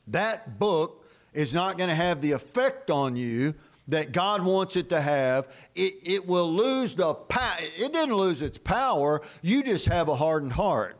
that 0.08 0.58
book 0.58 1.06
is 1.32 1.52
not 1.52 1.78
going 1.78 1.88
to 1.88 1.96
have 1.96 2.20
the 2.20 2.32
effect 2.32 2.90
on 2.90 3.16
you 3.16 3.54
that 3.88 4.12
God 4.12 4.42
wants 4.42 4.76
it 4.76 4.88
to 4.90 5.00
have. 5.00 5.48
It, 5.74 5.94
it 6.02 6.26
will 6.26 6.50
lose 6.50 6.94
the 6.94 7.14
power. 7.14 7.56
It 7.60 7.92
didn't 7.92 8.14
lose 8.14 8.40
its 8.40 8.58
power. 8.58 9.22
You 9.42 9.62
just 9.62 9.86
have 9.86 10.08
a 10.08 10.16
hardened 10.16 10.52
heart. 10.52 10.98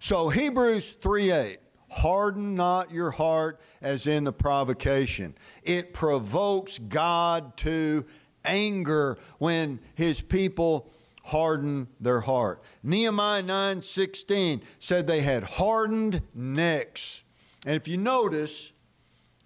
So 0.00 0.28
Hebrews 0.28 0.96
3 1.00 1.30
8. 1.30 1.58
Harden 1.88 2.54
not 2.54 2.92
your 2.92 3.10
heart 3.10 3.60
as 3.82 4.06
in 4.06 4.22
the 4.22 4.32
provocation. 4.32 5.34
It 5.64 5.92
provokes 5.92 6.78
God 6.78 7.56
to 7.58 8.04
anger 8.44 9.18
when 9.38 9.80
his 9.94 10.20
people 10.20 10.90
harden 11.24 11.86
their 12.00 12.20
heart. 12.20 12.62
Nehemiah 12.82 13.42
9:16 13.42 14.62
said 14.78 15.06
they 15.06 15.22
had 15.22 15.42
hardened 15.42 16.22
necks. 16.34 17.22
And 17.66 17.76
if 17.76 17.86
you 17.86 17.96
notice, 17.96 18.72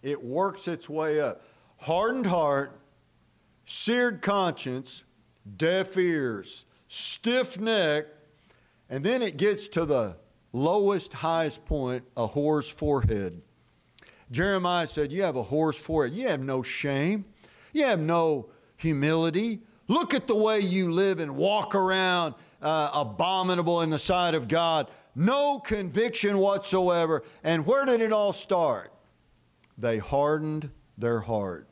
it 0.03 0.23
works 0.23 0.69
its 0.69 0.89
way 0.89 1.21
up. 1.21 1.43
Hardened 1.79 2.27
heart, 2.27 2.79
seared 3.67 4.23
conscience, 4.23 5.03
deaf 5.57 5.97
ears, 5.97 6.67
stiff 6.89 7.59
neck, 7.59 8.07
and 8.89 9.05
then 9.05 9.23
it 9.23 9.37
gets 9.37 9.69
to 9.69 9.85
the 9.85 10.17
lowest, 10.53 11.13
highest 11.13 11.65
point 11.65 12.05
a 12.17 12.29
whore's 12.29 12.69
forehead. 12.69 13.43
Jeremiah 14.31 14.87
said, 14.87 15.13
You 15.13 15.23
have 15.23 15.37
a 15.37 15.45
whore's 15.45 15.77
forehead. 15.77 16.17
You 16.17 16.29
have 16.29 16.41
no 16.41 16.63
shame. 16.63 17.25
You 17.73 17.85
have 17.85 18.01
no 18.01 18.51
humility. 18.77 19.61
Look 19.89 20.15
at 20.15 20.27
the 20.27 20.35
way 20.35 20.61
you 20.61 20.93
live 20.93 21.21
and 21.21 21.37
walk 21.37 21.75
around 21.75 22.35
uh, 22.63 22.91
abominable 22.93 23.83
in 23.83 23.91
the 23.91 23.99
sight 23.99 24.35
of 24.35 24.49
God. 24.49 24.89
No 25.15 25.59
conviction 25.59 26.39
whatsoever. 26.39 27.23
And 27.43 27.67
where 27.67 27.85
did 27.85 28.01
it 28.01 28.13
all 28.13 28.33
start? 28.33 28.95
they 29.77 29.99
hardened 29.99 30.71
their 30.97 31.21
heart. 31.21 31.69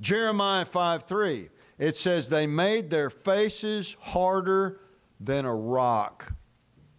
Jeremiah 0.00 0.64
5 0.64 1.04
3, 1.04 1.48
it 1.78 1.96
says, 1.96 2.28
They 2.28 2.46
made 2.46 2.90
their 2.90 3.10
faces 3.10 3.96
harder 4.00 4.80
than 5.20 5.44
a 5.44 5.54
rock. 5.54 6.32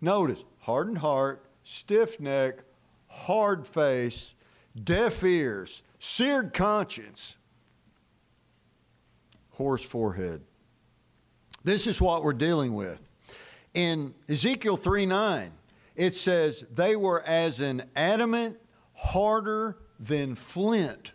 Notice, 0.02 0.44
hardened 0.60 1.00
heart, 1.00 1.46
stiff 1.64 2.20
neck, 2.20 2.60
hard 3.08 3.68
face, 3.68 4.36
deaf 4.82 5.24
ears, 5.24 5.84
seared 6.00 6.54
conscience, 6.54 7.36
forehead. 9.88 10.42
This 11.64 11.88
is 11.88 12.02
what 12.02 12.24
we're 12.24 12.34
dealing 12.34 12.74
with. 12.74 13.02
In 13.74 14.14
Ezekiel 14.30 14.78
3 14.78 15.06
9, 15.06 15.52
it 15.96 16.16
says, 16.16 16.64
They 16.74 16.96
were 16.96 17.22
as 17.24 17.60
an 17.60 17.84
adamant, 17.96 18.60
harder 18.94 19.78
than 20.00 20.36
flint, 20.36 21.14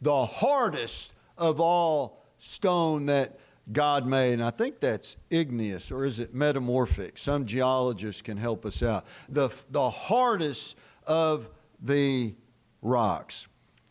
the 0.00 0.26
hardest 0.26 1.12
of 1.36 1.60
all 1.60 2.24
stone 2.38 3.06
that 3.06 3.38
God 3.72 4.06
made. 4.06 4.34
And 4.34 4.44
I 4.44 4.50
think 4.50 4.80
that's 4.80 5.16
igneous, 5.30 5.90
or 5.90 6.04
is 6.04 6.18
it 6.20 6.34
metamorphic? 6.34 7.18
Some 7.18 7.46
geologists 7.46 8.20
can 8.20 8.36
help 8.36 8.66
us 8.66 8.82
out. 8.82 9.06
The, 9.28 9.50
the 9.70 9.90
hardest 9.90 10.76
of 11.06 11.48
the 11.80 12.34
rocks. 12.82 13.46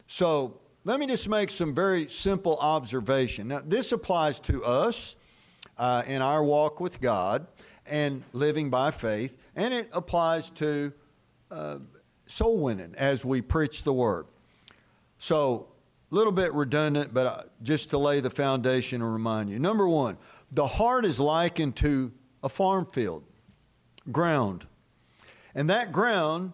So 0.08 0.60
let 0.86 1.00
me 1.00 1.08
just 1.08 1.30
make 1.30 1.50
some 1.50 1.74
very 1.74 2.10
simple 2.10 2.58
observation. 2.58 3.48
Now, 3.48 3.62
this 3.66 3.92
applies 3.94 4.40
to 4.42 4.64
us 4.66 5.16
uh, 5.78 6.04
in 6.06 6.22
our 6.22 6.44
walk 6.44 6.80
with 6.80 7.00
God 7.00 7.48
and 7.86 8.24
living 8.34 8.70
by 8.70 8.92
faith, 8.92 9.38
and 9.56 9.74
it 9.74 9.90
applies 9.94 10.50
to 10.52 10.92
uh, 11.52 11.78
soul 12.28 12.58
winning 12.58 12.94
as 12.98 13.24
we 13.24 13.42
preach 13.42 13.84
the 13.84 13.94
word. 13.94 14.26
So, 15.20 15.68
a 16.12 16.16
little 16.16 16.34
bit 16.34 16.54
redundant, 16.54 17.14
but 17.14 17.26
uh, 17.26 17.44
just 17.64 17.90
to 17.92 17.98
lay 17.98 18.20
the 18.20 18.30
foundation 18.30 19.02
and 19.02 19.12
remind 19.12 19.50
you. 19.50 19.60
Number 19.60 19.88
one, 19.88 20.18
the 20.52 20.68
heart 20.68 21.06
is 21.06 21.20
likened 21.20 21.76
to 21.78 22.12
a 22.44 22.50
farm 22.50 22.86
field, 22.86 23.24
ground. 24.12 24.68
And 25.56 25.70
that 25.70 25.92
ground 25.92 26.52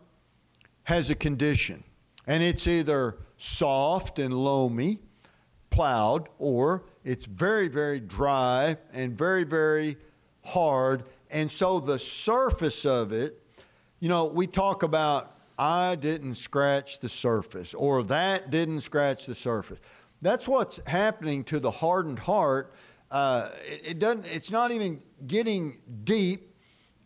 has 0.83 1.09
a 1.09 1.15
condition, 1.15 1.83
and 2.27 2.43
it's 2.43 2.67
either 2.67 3.17
soft 3.39 4.19
and 4.19 4.34
loamy, 4.34 4.99
plowed, 5.71 6.28
or 6.38 6.84
it's 7.04 7.25
very, 7.25 7.67
very 7.67 7.99
dry 7.99 8.78
and 8.93 9.17
very, 9.17 9.45
very 9.45 9.97
hard. 10.43 11.06
And 11.32 11.49
so 11.49 11.80
the 11.80 11.97
surface 11.97 12.86
of 12.86 13.12
it, 13.12 13.41
you 13.99 14.10
know, 14.10 14.25
we 14.25 14.45
talk 14.45 14.84
about 14.84 15.38
I 15.58 15.95
didn't 15.95 16.36
scratch 16.36 16.99
the 16.99 17.10
surface, 17.10 17.73
or 17.73 18.04
that 18.04 18.49
didn't 18.49 18.82
scratch 18.82 19.25
the 19.25 19.36
surface. 19.36 19.80
That's 20.21 20.47
what's 20.47 20.80
happening 20.88 21.43
to 21.45 21.60
the 21.60 21.71
hardened 21.71 22.19
heart. 22.19 22.73
Uh, 23.12 23.49
it, 23.67 23.82
it, 23.91 23.99
doesn't. 23.99 24.25
It's 24.28 24.52
not 24.52 24.71
even 24.71 25.02
getting 25.28 25.80
deep, 26.06 26.56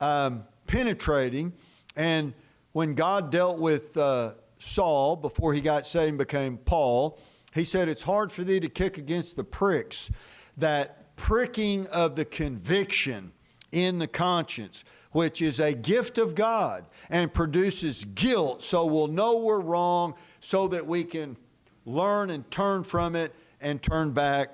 um, 0.01 0.43
penetrating. 0.67 1.53
And 1.95 2.33
when 2.73 2.93
God 2.93 3.31
dealt 3.31 3.59
with 3.59 3.97
uh, 3.97 4.33
Saul 4.63 5.15
before 5.15 5.53
he 5.53 5.61
got 5.61 5.85
saved 5.85 6.09
and 6.09 6.17
became 6.17 6.57
Paul, 6.57 7.19
he 7.53 7.63
said, 7.63 7.87
"It's 7.87 8.03
hard 8.03 8.31
for 8.31 8.43
thee 8.43 8.59
to 8.59 8.69
kick 8.69 8.97
against 8.97 9.35
the 9.35 9.43
pricks." 9.43 10.09
That 10.57 11.15
pricking 11.15 11.87
of 11.87 12.15
the 12.15 12.25
conviction 12.25 13.33
in 13.71 13.99
the 13.99 14.07
conscience 14.07 14.83
which 15.13 15.41
is 15.41 15.59
a 15.59 15.73
gift 15.73 16.17
of 16.17 16.35
God 16.35 16.85
and 17.09 17.33
produces 17.33 18.03
guilt 18.03 18.61
so 18.61 18.85
we'll 18.85 19.07
know 19.07 19.37
we're 19.37 19.61
wrong 19.61 20.15
so 20.41 20.67
that 20.67 20.85
we 20.85 21.03
can 21.03 21.37
learn 21.85 22.29
and 22.29 22.49
turn 22.51 22.83
from 22.83 23.15
it 23.15 23.33
and 23.61 23.81
turn 23.81 24.11
back 24.11 24.49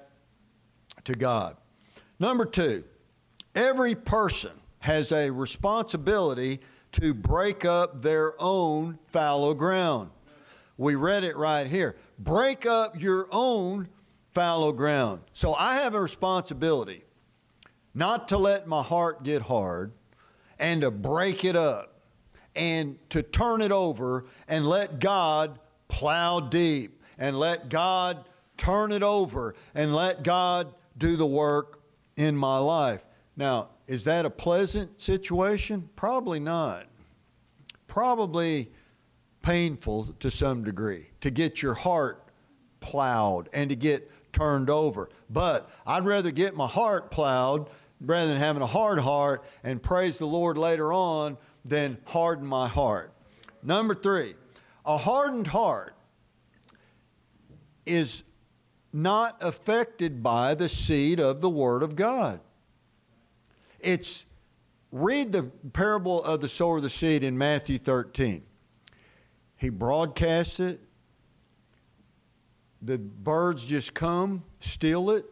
to 1.06 1.14
God. 1.14 1.58
Number 2.20 2.46
two, 2.46 2.84
every 3.56 3.96
person 3.96 4.52
has 4.80 5.12
a 5.12 5.30
responsibility 5.30 6.60
to 6.94 7.14
break 7.14 7.66
up 7.66 8.02
their 8.02 8.34
own 8.42 9.00
fallow 9.08 9.54
ground. 9.54 10.10
We 10.78 10.96
read 10.96 11.24
it 11.24 11.36
right 11.36 11.68
here. 11.68 11.96
Break 12.18 12.66
up 12.66 13.00
your 13.00 13.28
own 13.32 13.90
fallow 14.34 14.72
ground. 14.72 15.22
So 15.34 15.54
I 15.54 15.76
have 15.76 15.94
a 15.94 16.02
responsibility 16.02 17.04
not 17.94 18.28
to 18.30 18.38
let 18.38 18.68
my 18.68 18.82
heart 18.82 19.24
get 19.24 19.42
hard 19.42 19.92
and 20.58 20.82
to 20.82 20.92
break 20.92 21.44
it 21.44 21.56
up 21.56 22.02
and 22.56 22.98
to 23.10 23.24
turn 23.24 23.62
it 23.62 23.72
over 23.72 24.26
and 24.48 24.68
let 24.68 25.00
God 25.00 25.60
plow 25.88 26.40
deep 26.40 27.02
and 27.18 27.38
let 27.38 27.70
God 27.70 28.26
turn 28.58 28.92
it 28.92 29.04
over 29.04 29.56
and 29.74 29.94
let 29.94 30.24
God 30.24 30.74
do 30.98 31.16
the 31.16 31.26
work 31.26 31.82
in 32.16 32.36
my 32.36 32.58
life. 32.58 33.04
Now, 33.36 33.70
is 33.90 34.04
that 34.04 34.24
a 34.24 34.30
pleasant 34.30 35.02
situation? 35.02 35.90
Probably 35.96 36.40
not. 36.40 36.86
Probably 37.88 38.72
painful 39.42 40.14
to 40.20 40.30
some 40.30 40.64
degree 40.64 41.08
to 41.22 41.32
get 41.32 41.64
your 41.64 41.74
heart 41.74 42.24
plowed 42.82 43.50
and 43.52 43.72
to 43.72 43.76
get 43.76 44.12
turned 44.32 44.70
over. 44.70 45.10
But 45.28 45.72
I'd 45.88 46.06
rather 46.06 46.30
get 46.30 46.56
my 46.56 46.68
heart 46.68 47.10
plowed 47.10 47.68
rather 48.00 48.28
than 48.28 48.38
having 48.38 48.62
a 48.62 48.68
hard 48.68 49.00
heart 49.00 49.44
and 49.64 49.82
praise 49.82 50.20
the 50.20 50.28
Lord 50.28 50.56
later 50.56 50.94
on 50.94 51.36
than 51.66 51.98
harden 52.06 52.46
my 52.46 52.68
heart. 52.68 53.12
Number 53.64 53.96
three, 53.96 54.36
a 54.86 55.00
hardened 55.00 55.48
heart 55.48 55.96
is 57.88 58.22
not 58.94 59.36
affected 59.42 60.22
by 60.22 60.54
the 60.54 60.70
seed 60.70 61.20
of 61.20 61.42
the 61.42 61.50
Word 61.50 61.82
of 61.82 61.96
God. 61.96 62.40
It's 63.82 64.26
read 64.92 65.32
the 65.32 65.44
parable 65.74 66.24
of 66.24 66.42
the 66.42 66.50
sower 66.50 66.78
of 66.78 66.84
the 66.84 66.90
seed 66.90 67.24
in 67.24 67.38
Matthew 67.38 67.78
13. 67.78 68.44
He 69.58 69.70
broadcasts 69.70 70.60
it. 70.60 70.80
The 72.82 72.98
birds 72.98 73.66
just 73.66 73.94
come, 73.94 74.44
steal 74.60 75.12
it. 75.12 75.26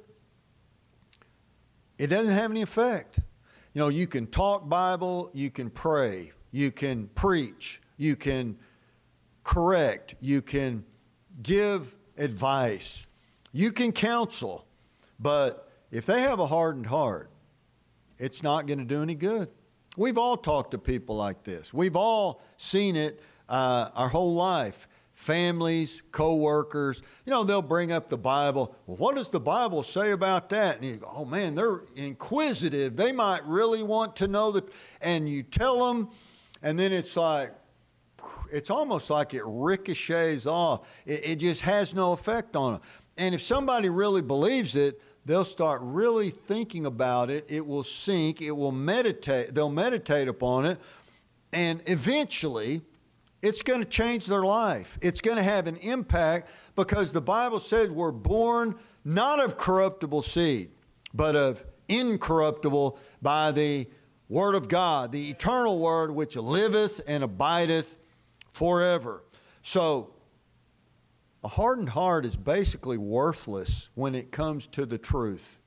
It 1.97 2.07
doesn't 2.07 2.33
have 2.33 2.51
any 2.51 2.61
effect. 2.61 3.19
You 3.73 3.81
know, 3.81 3.87
you 3.87 4.07
can 4.07 4.27
talk 4.27 4.67
Bible, 4.67 5.29
you 5.33 5.49
can 5.49 5.69
pray, 5.69 6.31
you 6.51 6.71
can 6.71 7.07
preach, 7.15 7.81
you 7.97 8.15
can 8.15 8.57
correct, 9.43 10.15
you 10.19 10.41
can 10.41 10.83
give 11.41 11.95
advice, 12.17 13.07
you 13.53 13.71
can 13.71 13.91
counsel. 13.91 14.65
But 15.19 15.71
if 15.91 16.05
they 16.05 16.21
have 16.21 16.39
a 16.39 16.47
hardened 16.47 16.87
heart, 16.87 17.29
it's 18.19 18.43
not 18.43 18.67
going 18.67 18.79
to 18.79 18.85
do 18.85 19.01
any 19.01 19.15
good. 19.15 19.49
We've 19.95 20.17
all 20.17 20.37
talked 20.37 20.71
to 20.71 20.77
people 20.77 21.15
like 21.15 21.43
this. 21.43 21.73
We've 21.73 21.95
all 21.95 22.41
seen 22.57 22.95
it 22.95 23.21
uh, 23.49 23.89
our 23.95 24.09
whole 24.09 24.35
life. 24.35 24.87
Families, 25.15 26.03
co-workers, 26.11 27.01
you 27.25 27.31
know, 27.31 27.43
they'll 27.43 27.63
bring 27.63 27.91
up 27.91 28.07
the 28.07 28.19
Bible. 28.19 28.75
Well, 28.85 28.97
what 28.97 29.15
does 29.15 29.29
the 29.29 29.39
Bible 29.39 29.81
say 29.81 30.11
about 30.11 30.49
that? 30.49 30.75
And 30.75 30.85
you 30.85 30.97
go, 30.97 31.11
oh 31.11 31.25
man, 31.25 31.55
they're 31.55 31.81
inquisitive. 31.95 32.95
They 32.95 33.11
might 33.11 33.43
really 33.47 33.81
want 33.81 34.15
to 34.17 34.27
know 34.27 34.51
that. 34.51 34.65
And 35.01 35.27
you 35.27 35.41
tell 35.41 35.87
them, 35.87 36.09
and 36.61 36.77
then 36.77 36.93
it's 36.93 37.17
like, 37.17 37.51
it's 38.51 38.69
almost 38.69 39.09
like 39.09 39.33
it 39.33 39.41
ricochets 39.43 40.45
off. 40.45 40.87
It, 41.07 41.21
it 41.25 41.35
just 41.37 41.61
has 41.61 41.95
no 41.95 42.13
effect 42.13 42.55
on 42.55 42.73
them. 42.73 42.81
And 43.17 43.33
if 43.33 43.41
somebody 43.41 43.89
really 43.89 44.21
believes 44.21 44.75
it, 44.75 45.01
they'll 45.27 45.45
start 45.45 45.81
really 45.83 46.29
thinking 46.29 46.85
about 46.85 47.29
it. 47.29 47.45
It 47.49 47.65
will 47.67 47.83
sink. 47.83 48.41
It 48.41 48.51
will 48.51 48.71
meditate. 48.71 49.53
They'll 49.53 49.69
meditate 49.69 50.29
upon 50.29 50.65
it. 50.65 50.79
And 51.51 51.81
eventually, 51.85 52.81
it's 53.41 53.61
going 53.61 53.81
to 53.81 53.87
change 53.87 54.25
their 54.25 54.43
life. 54.43 54.97
It's 55.01 55.21
going 55.21 55.37
to 55.37 55.43
have 55.43 55.67
an 55.67 55.75
impact 55.77 56.49
because 56.75 57.11
the 57.11 57.21
Bible 57.21 57.59
said 57.59 57.91
we're 57.91 58.11
born 58.11 58.75
not 59.03 59.39
of 59.39 59.57
corruptible 59.57 60.21
seed, 60.21 60.71
but 61.13 61.35
of 61.35 61.63
incorruptible 61.89 62.97
by 63.21 63.51
the 63.51 63.87
Word 64.29 64.55
of 64.55 64.67
God, 64.67 65.11
the 65.11 65.29
eternal 65.29 65.79
Word 65.79 66.11
which 66.11 66.35
liveth 66.37 67.01
and 67.05 67.23
abideth 67.23 67.97
forever. 68.53 69.23
So, 69.61 70.13
a 71.47 71.49
hardened 71.49 71.87
heart 71.87 72.25
is 72.25 72.35
basically 72.35 72.97
worthless 72.97 73.87
when 73.95 74.15
it 74.15 74.33
comes 74.33 74.67
to 74.67 74.85
the 74.85 74.97
truth. 74.97 75.59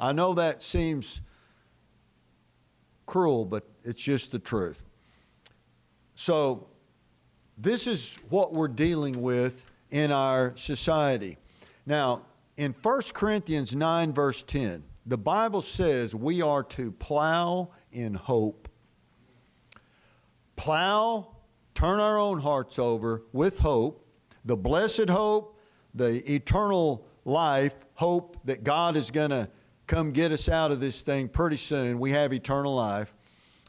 I 0.00 0.12
know 0.12 0.32
that 0.32 0.62
seems 0.62 1.20
cruel, 3.04 3.44
but 3.44 3.68
it's 3.84 4.02
just 4.02 4.32
the 4.32 4.38
truth. 4.38 4.82
So, 6.14 6.66
this 7.58 7.86
is 7.86 8.16
what 8.30 8.54
we're 8.54 8.68
dealing 8.68 9.20
with 9.20 9.66
in 9.90 10.12
our 10.12 10.56
society. 10.56 11.36
Now, 11.84 12.22
in 12.56 12.74
1 12.82 13.02
Corinthians 13.12 13.74
9, 13.74 14.14
verse 14.14 14.42
10, 14.42 14.82
the 15.04 15.18
Bible 15.18 15.60
says 15.60 16.14
we 16.14 16.40
are 16.40 16.62
to 16.62 16.90
plow 16.90 17.68
in 17.92 18.14
hope. 18.14 18.66
Plow, 20.56 21.36
turn 21.74 22.00
our 22.00 22.18
own 22.18 22.40
hearts 22.40 22.78
over 22.78 23.24
with 23.34 23.58
hope, 23.58 24.01
the 24.44 24.56
blessed 24.56 25.08
hope, 25.08 25.58
the 25.94 26.32
eternal 26.32 27.06
life, 27.24 27.74
hope 27.94 28.36
that 28.44 28.64
God 28.64 28.96
is 28.96 29.10
going 29.10 29.30
to 29.30 29.48
come 29.86 30.12
get 30.12 30.32
us 30.32 30.48
out 30.48 30.72
of 30.72 30.80
this 30.80 31.02
thing 31.02 31.28
pretty 31.28 31.56
soon. 31.56 31.98
We 31.98 32.12
have 32.12 32.32
eternal 32.32 32.74
life. 32.74 33.14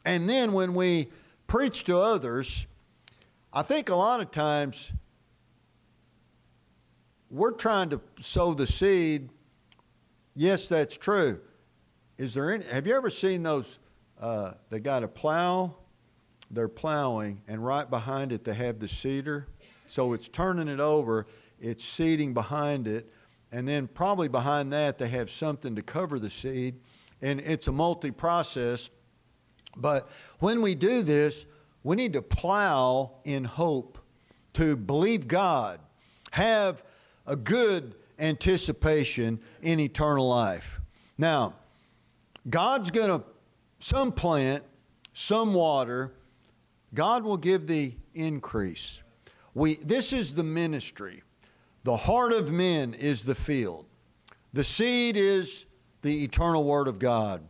And 0.04 0.28
then 0.28 0.52
when 0.52 0.74
we 0.74 1.10
preach 1.46 1.84
to 1.84 1.98
others, 1.98 2.66
I 3.52 3.62
think 3.62 3.88
a 3.88 3.94
lot 3.94 4.20
of 4.20 4.30
times 4.30 4.90
we're 7.30 7.52
trying 7.52 7.90
to 7.90 8.00
sow 8.20 8.54
the 8.54 8.66
seed. 8.66 9.28
Yes, 10.34 10.68
that's 10.68 10.96
true. 10.96 11.40
Is 12.18 12.34
there 12.34 12.52
any, 12.52 12.64
have 12.66 12.86
you 12.86 12.94
ever 12.94 13.10
seen 13.10 13.42
those? 13.42 13.78
Uh, 14.20 14.52
they 14.70 14.78
got 14.78 15.02
a 15.02 15.08
plow, 15.08 15.74
they're 16.50 16.68
plowing, 16.68 17.40
and 17.48 17.64
right 17.64 17.88
behind 17.90 18.32
it 18.32 18.44
they 18.44 18.54
have 18.54 18.78
the 18.78 18.88
seeder. 18.88 19.48
So 19.86 20.12
it's 20.12 20.28
turning 20.28 20.68
it 20.68 20.80
over, 20.80 21.26
it's 21.60 21.84
seeding 21.84 22.34
behind 22.34 22.88
it, 22.88 23.12
and 23.52 23.66
then 23.68 23.86
probably 23.86 24.28
behind 24.28 24.72
that 24.72 24.98
they 24.98 25.08
have 25.08 25.30
something 25.30 25.76
to 25.76 25.82
cover 25.82 26.18
the 26.18 26.30
seed. 26.30 26.76
And 27.22 27.40
it's 27.40 27.68
a 27.68 27.72
multi 27.72 28.10
process. 28.10 28.90
But 29.76 30.08
when 30.40 30.60
we 30.62 30.74
do 30.74 31.02
this, 31.02 31.46
we 31.82 31.96
need 31.96 32.12
to 32.14 32.22
plow 32.22 33.12
in 33.24 33.44
hope, 33.44 33.98
to 34.54 34.76
believe 34.76 35.28
God, 35.28 35.80
have 36.32 36.82
a 37.26 37.36
good 37.36 37.94
anticipation 38.18 39.38
in 39.62 39.80
eternal 39.80 40.28
life. 40.28 40.80
Now, 41.18 41.54
God's 42.48 42.90
going 42.90 43.08
to, 43.08 43.24
some 43.78 44.12
plant, 44.12 44.64
some 45.12 45.54
water, 45.54 46.14
God 46.92 47.24
will 47.24 47.36
give 47.36 47.66
the 47.66 47.94
increase. 48.14 49.00
We, 49.54 49.76
this 49.76 50.12
is 50.12 50.34
the 50.34 50.44
ministry. 50.44 51.22
The 51.84 51.96
heart 51.96 52.32
of 52.32 52.50
men 52.50 52.94
is 52.94 53.24
the 53.24 53.34
field. 53.34 53.86
The 54.52 54.64
seed 54.64 55.16
is 55.16 55.66
the 56.02 56.24
eternal 56.24 56.64
word 56.64 56.88
of 56.88 56.98
God. 56.98 57.42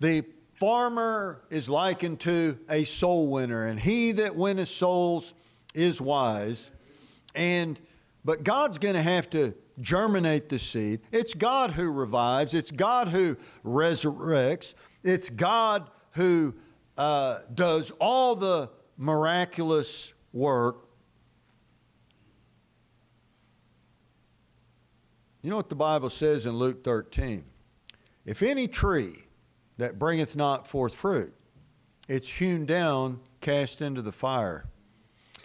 The 0.00 0.24
farmer 0.58 1.42
is 1.50 1.68
likened 1.68 2.20
to 2.20 2.58
a 2.68 2.84
soul 2.84 3.30
winner, 3.30 3.66
and 3.66 3.78
he 3.78 4.12
that 4.12 4.34
winneth 4.34 4.68
souls 4.68 5.34
is 5.74 6.00
wise. 6.00 6.70
And 7.34 7.78
but 8.24 8.42
God's 8.42 8.78
going 8.78 8.96
to 8.96 9.02
have 9.02 9.30
to 9.30 9.54
germinate 9.80 10.48
the 10.48 10.58
seed. 10.58 11.00
It's 11.12 11.32
God 11.32 11.70
who 11.70 11.90
revives. 11.92 12.54
It's 12.54 12.72
God 12.72 13.08
who 13.08 13.36
resurrects. 13.64 14.74
It's 15.04 15.30
God 15.30 15.88
who 16.12 16.54
uh, 16.98 17.38
does 17.54 17.92
all 18.00 18.34
the 18.34 18.70
miraculous 18.96 20.12
work. 20.32 20.85
You 25.46 25.50
know 25.50 25.58
what 25.58 25.68
the 25.68 25.76
Bible 25.76 26.10
says 26.10 26.44
in 26.44 26.56
Luke 26.56 26.82
13? 26.82 27.44
If 28.24 28.42
any 28.42 28.66
tree 28.66 29.26
that 29.76 29.96
bringeth 29.96 30.34
not 30.34 30.66
forth 30.66 30.92
fruit. 30.92 31.32
It's 32.08 32.26
hewn 32.26 32.66
down, 32.66 33.20
cast 33.40 33.80
into 33.80 34.02
the 34.02 34.10
fire. 34.10 34.66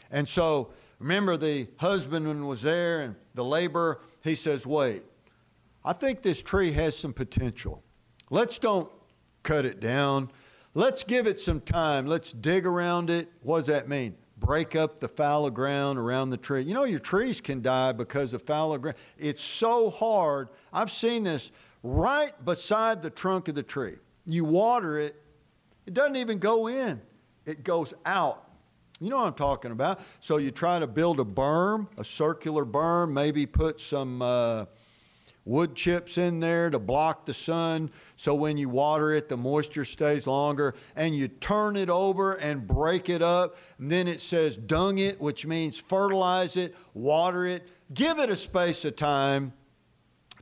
And 0.10 0.28
so, 0.28 0.72
remember, 0.98 1.38
the 1.38 1.68
husbandman 1.78 2.48
was 2.48 2.64
there 2.64 3.02
and 3.02 3.16
the 3.36 3.44
laborer, 3.44 4.02
he 4.24 4.34
says, 4.34 4.66
Wait, 4.66 5.04
I 5.86 5.94
think 5.94 6.24
this 6.24 6.42
tree 6.42 6.72
has 6.72 6.98
some 6.98 7.14
potential. 7.14 7.84
Let's 8.32 8.58
don't 8.58 8.90
cut 9.44 9.66
it 9.66 9.80
down. 9.80 10.32
Let's 10.74 11.04
give 11.04 11.28
it 11.28 11.40
some 11.40 11.62
time. 11.62 12.08
Let's 12.08 12.32
dig 12.32 12.66
around 12.66 13.12
it. 13.12 13.32
What 13.44 13.60
does 13.60 13.68
that 13.68 13.88
mean? 13.88 14.16
Break 14.42 14.76
up 14.76 15.00
the 15.00 15.08
fallow 15.08 15.50
ground 15.50 15.98
around 15.98 16.32
the 16.32 16.38
tree. 16.38 16.64
You 16.64 16.74
know, 16.74 16.84
your 16.84 17.00
trees 17.00 17.40
can 17.40 17.62
die 17.62 17.94
because 17.94 18.34
of 18.34 18.42
fallow 18.42 18.78
ground. 18.78 18.98
It's 19.18 19.42
so 19.42 19.90
hard. 19.90 20.50
I've 20.74 20.92
seen 20.92 21.24
this 21.24 21.52
right 21.82 22.34
beside 22.44 23.02
the 23.02 23.10
trunk 23.10 23.48
of 23.48 23.56
the 23.56 23.64
tree 23.64 23.96
you 24.26 24.46
water 24.46 25.00
it, 25.00 25.16
it 25.86 25.94
doesn't 25.94 26.16
even 26.16 26.40
go 26.40 26.68
in, 26.68 27.02
it 27.46 27.64
goes 27.64 27.94
out. 28.06 28.48
You 29.00 29.10
know 29.10 29.18
what 29.18 29.28
I'm 29.28 29.34
talking 29.34 29.72
about. 29.72 30.00
So 30.20 30.38
you 30.38 30.52
try 30.52 30.78
to 30.78 30.86
build 30.86 31.20
a 31.20 31.24
berm, 31.24 31.88
a 31.98 32.04
circular 32.04 32.66
berm, 32.66 33.12
maybe 33.12 33.48
put 33.48 33.82
some 33.82 34.22
uh, 34.22 34.66
wood 35.46 35.76
chips 35.76 36.18
in 36.18 36.40
there 36.40 36.70
to 36.70 36.80
block 36.80 37.26
the 37.26 37.34
sun. 37.34 37.90
So 38.16 38.36
when 38.36 38.58
you 38.58 38.70
water 38.70 39.14
it 39.14 39.28
the 39.28 39.38
moisture 39.38 39.86
stays 39.86 40.28
longer 40.28 40.76
and 40.96 41.16
you 41.16 41.28
turn 41.28 41.76
it 41.76 41.90
over 41.90 42.34
and 42.34 42.68
break 42.68 43.10
it 43.10 43.22
up. 43.22 43.56
And 43.80 43.92
then 43.92 44.08
it 44.08 44.22
says 44.22 44.56
dung 44.58 45.00
it 45.00 45.20
which 45.20 45.46
means 45.46 45.78
fertilize 45.78 46.58
it 46.58 46.76
water 46.94 47.46
it. 47.46 47.68
Give 47.94 48.20
it 48.20 48.30
a 48.30 48.36
space 48.36 48.86
of 48.86 48.96
time 48.96 49.54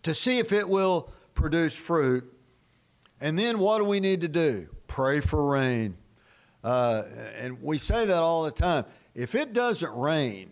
to 0.03 0.13
see 0.13 0.39
if 0.39 0.51
it 0.51 0.67
will 0.67 1.11
produce 1.33 1.73
fruit. 1.73 2.31
And 3.21 3.37
then 3.37 3.59
what 3.59 3.79
do 3.79 3.85
we 3.85 3.99
need 3.99 4.21
to 4.21 4.27
do? 4.27 4.67
Pray 4.87 5.19
for 5.19 5.51
rain. 5.51 5.95
Uh, 6.63 7.03
and 7.37 7.61
we 7.61 7.77
say 7.77 8.05
that 8.05 8.21
all 8.21 8.43
the 8.43 8.51
time. 8.51 8.85
If 9.15 9.35
it 9.35 9.53
doesn't 9.53 9.93
rain 9.93 10.51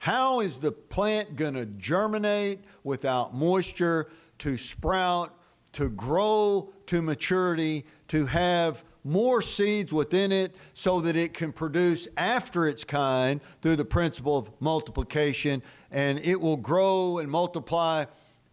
how 0.00 0.40
is 0.40 0.58
the 0.58 0.72
plant 0.72 1.36
going 1.36 1.52
to 1.52 1.66
germinate 1.66 2.64
without 2.84 3.34
moisture, 3.34 4.08
to 4.38 4.56
sprout, 4.56 5.38
to 5.72 5.90
grow 5.90 6.72
to 6.86 7.02
maturity, 7.02 7.84
to 8.08 8.24
have 8.24 8.82
more 9.04 9.42
seeds 9.42 9.92
within 9.92 10.32
it 10.32 10.56
so 10.72 11.02
that 11.02 11.16
it 11.16 11.34
can 11.34 11.52
produce 11.52 12.08
after 12.16 12.66
its 12.66 12.82
kind 12.82 13.42
through 13.60 13.76
the 13.76 13.84
principle 13.84 14.38
of 14.38 14.50
multiplication 14.58 15.62
and 15.90 16.18
it 16.20 16.40
will 16.40 16.56
grow 16.56 17.18
and 17.18 17.30
multiply 17.30 18.06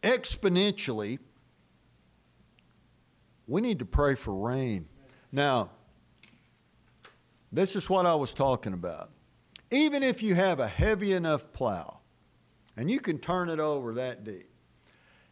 exponentially. 0.03 1.17
We 3.47 3.62
need 3.62 3.79
to 3.79 3.86
pray 3.86 4.15
for 4.15 4.36
rain. 4.36 4.86
Now, 5.31 5.69
this 7.53 7.77
is 7.77 7.89
what 7.89 8.05
I 8.05 8.15
was 8.15 8.33
talking 8.33 8.73
about. 8.73 9.12
Even 9.71 10.03
if 10.03 10.23
you 10.23 10.36
have 10.36 10.60
a 10.60 10.67
heavy 10.67 11.13
enough 11.13 11.51
plow 11.51 11.99
and 12.75 12.89
you 12.89 12.99
can 12.99 13.17
turn 13.17 13.49
it 13.49 13.60
over 13.60 13.93
that 13.95 14.23
deep, 14.23 14.49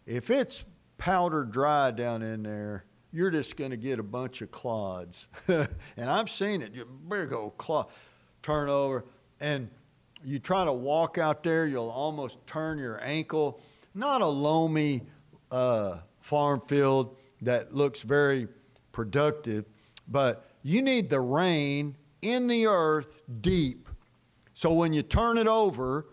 if 0.06 0.30
it's 0.30 0.66
powder 0.98 1.44
dry 1.44 1.92
down 1.92 2.22
in 2.22 2.44
there, 2.44 2.86
you're 3.12 3.32
just 3.32 3.56
going 3.56 3.72
to 3.72 3.78
get 3.78 3.98
a 3.98 4.04
bunch 4.04 4.42
of 4.42 4.52
clods. 4.52 5.28
and 5.48 5.70
I've 5.98 6.30
seen 6.30 6.62
it, 6.62 6.74
you 6.74 6.86
big 6.86 7.32
old 7.32 7.58
clod 7.58 7.88
turn 8.44 8.70
over, 8.70 9.06
and 9.40 9.70
you 10.24 10.40
try 10.40 10.66
to 10.66 10.74
walk 10.74 11.18
out 11.18 11.44
there, 11.44 11.66
you'll 11.66 11.90
almost 11.90 12.46
turn 12.46 12.78
your 12.78 13.02
ankle. 13.04 13.62
Not 13.94 14.22
a 14.22 14.28
loamy 14.28 15.04
uh, 15.52 16.00
farm 16.20 16.62
field 16.68 17.16
that 17.42 17.74
looks 17.74 18.02
very 18.02 18.48
productive, 18.92 19.66
but 20.08 20.50
you 20.64 20.82
need 20.82 21.10
the 21.10 21.22
rain 21.22 21.96
in 22.22 22.48
the 22.48 22.68
earth 22.68 23.22
deep 23.42 23.85
so 24.56 24.74
when 24.74 24.94
you 24.94 25.04
turn 25.04 25.38
it 25.38 25.48
over, 25.48 26.08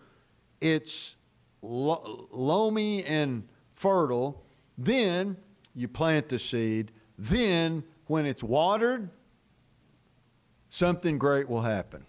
it's 0.60 1.14
loamy 1.62 3.04
and 3.04 3.48
fertile. 3.72 4.44
Then 4.76 5.36
you 5.76 5.86
plant 5.86 6.28
the 6.28 6.40
seed. 6.40 6.90
Then, 7.16 7.84
when 8.06 8.26
it's 8.26 8.42
watered, 8.42 9.08
something 10.70 11.18
great 11.18 11.48
will 11.48 11.60
happen. 11.60 12.04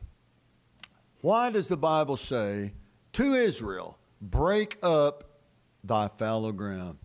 Why 1.21 1.51
does 1.51 1.67
the 1.67 1.77
Bible 1.77 2.17
say 2.17 2.73
to 3.13 3.35
Israel, 3.35 3.99
break 4.19 4.79
up 4.81 5.39
thy 5.83 6.07
fallow 6.07 6.51
ground? 6.51 6.97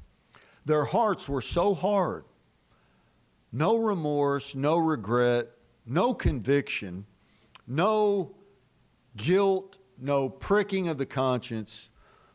Their 0.64 0.86
hearts 0.86 1.28
were 1.28 1.42
so 1.42 1.74
hard. 1.74 2.24
No 3.52 3.76
remorse, 3.76 4.54
no 4.54 4.78
regret, 4.78 5.50
no 5.84 6.14
conviction, 6.14 7.04
no 7.66 8.37
guilt, 9.18 9.78
no 9.98 10.30
pricking 10.30 10.88
of 10.88 10.96
the 10.96 11.04
conscience, 11.04 11.90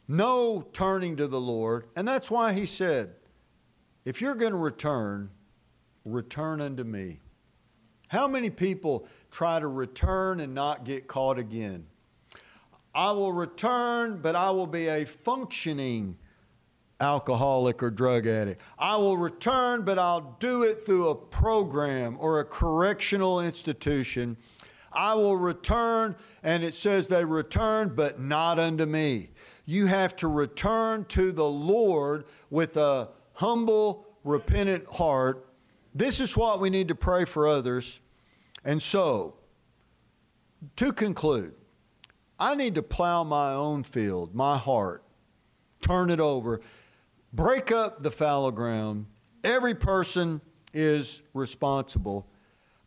no 0.07 0.61
turning 0.73 1.15
to 1.17 1.27
the 1.27 1.41
Lord. 1.41 1.87
And 1.95 2.07
that's 2.07 2.29
why 2.29 2.53
he 2.53 2.67
said, 2.67 3.15
If 4.05 4.21
you're 4.21 4.35
going 4.35 4.51
to 4.51 4.57
return, 4.57 5.31
return 6.05 6.61
unto 6.61 6.83
me. 6.83 7.19
How 8.09 8.27
many 8.27 8.51
people 8.51 9.07
try 9.31 9.59
to 9.59 9.67
return 9.67 10.39
and 10.39 10.53
not 10.53 10.83
get 10.83 11.07
caught 11.07 11.39
again? 11.39 11.87
I 12.93 13.11
will 13.11 13.33
return, 13.33 14.19
but 14.21 14.35
I 14.35 14.51
will 14.51 14.67
be 14.67 14.87
a 14.87 15.03
functioning 15.03 16.17
alcoholic 16.99 17.81
or 17.81 17.89
drug 17.89 18.27
addict. 18.27 18.61
I 18.77 18.97
will 18.97 19.17
return, 19.17 19.83
but 19.83 19.97
I'll 19.97 20.37
do 20.39 20.63
it 20.63 20.85
through 20.85 21.09
a 21.09 21.15
program 21.15 22.17
or 22.19 22.39
a 22.39 22.45
correctional 22.45 23.41
institution 23.41 24.37
I 24.95 25.13
will 25.13 25.37
return, 25.37 26.15
and 26.43 26.63
it 26.63 26.73
says 26.73 27.07
they 27.07 27.25
return, 27.25 27.93
but 27.95 28.19
not 28.19 28.59
unto 28.59 28.85
me. 28.85 29.29
You 29.65 29.85
have 29.87 30.15
to 30.17 30.27
return 30.27 31.05
to 31.05 31.31
the 31.31 31.45
Lord 31.45 32.25
with 32.49 32.77
a 32.77 33.09
humble, 33.33 34.05
repentant 34.23 34.85
heart. 34.87 35.47
This 35.95 36.19
is 36.19 36.35
what 36.35 36.59
we 36.59 36.69
need 36.69 36.87
to 36.89 36.95
pray 36.95 37.25
for 37.25 37.47
others. 37.47 37.99
And 38.65 38.81
so, 38.81 39.35
to 40.75 40.93
conclude, 40.93 41.53
I 42.39 42.55
need 42.55 42.75
to 42.75 42.83
plow 42.83 43.23
my 43.23 43.53
own 43.53 43.83
field, 43.83 44.33
my 44.33 44.57
heart, 44.57 45.03
turn 45.81 46.09
it 46.09 46.19
over, 46.19 46.61
break 47.31 47.71
up 47.71 48.03
the 48.03 48.11
fallow 48.11 48.51
ground. 48.51 49.05
Every 49.43 49.75
person 49.75 50.41
is 50.73 51.21
responsible. 51.33 52.27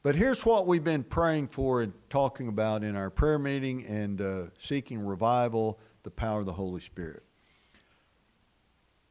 But 0.07 0.15
here's 0.15 0.47
what 0.47 0.69
we've 0.69 0.85
been 0.85 1.03
praying 1.03 1.49
for 1.49 1.83
and 1.83 1.93
talking 2.11 2.47
about 2.47 2.85
in 2.85 2.95
our 2.95 3.11
prayer 3.11 3.41
meeting 3.41 3.85
and 3.87 4.21
uh, 4.21 4.43
seeking 4.57 5.01
revival, 5.01 5.81
the 6.05 6.13
power 6.13 6.39
of 6.39 6.47
the 6.47 6.53
Holy 6.53 6.81
Spirit. 6.81 7.25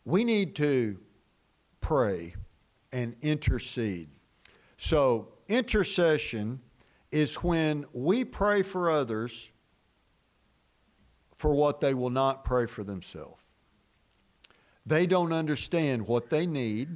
We 0.05 0.23
need 0.23 0.55
to 0.55 0.97
pray 1.81 2.33
and 2.93 3.13
intercede. 3.21 4.07
So, 4.77 5.33
intercession 5.49 6.61
is 7.11 7.35
when 7.43 7.83
we 7.91 8.23
pray 8.23 8.61
for 8.61 8.89
others 8.89 9.49
for 11.35 11.53
what 11.53 11.81
they 11.81 11.93
will 11.93 12.09
not 12.09 12.45
pray 12.45 12.67
for 12.67 12.85
themselves. 12.85 13.41
They 14.85 15.07
don't 15.07 15.33
understand 15.33 16.07
what 16.07 16.29
they 16.29 16.47
need. 16.47 16.87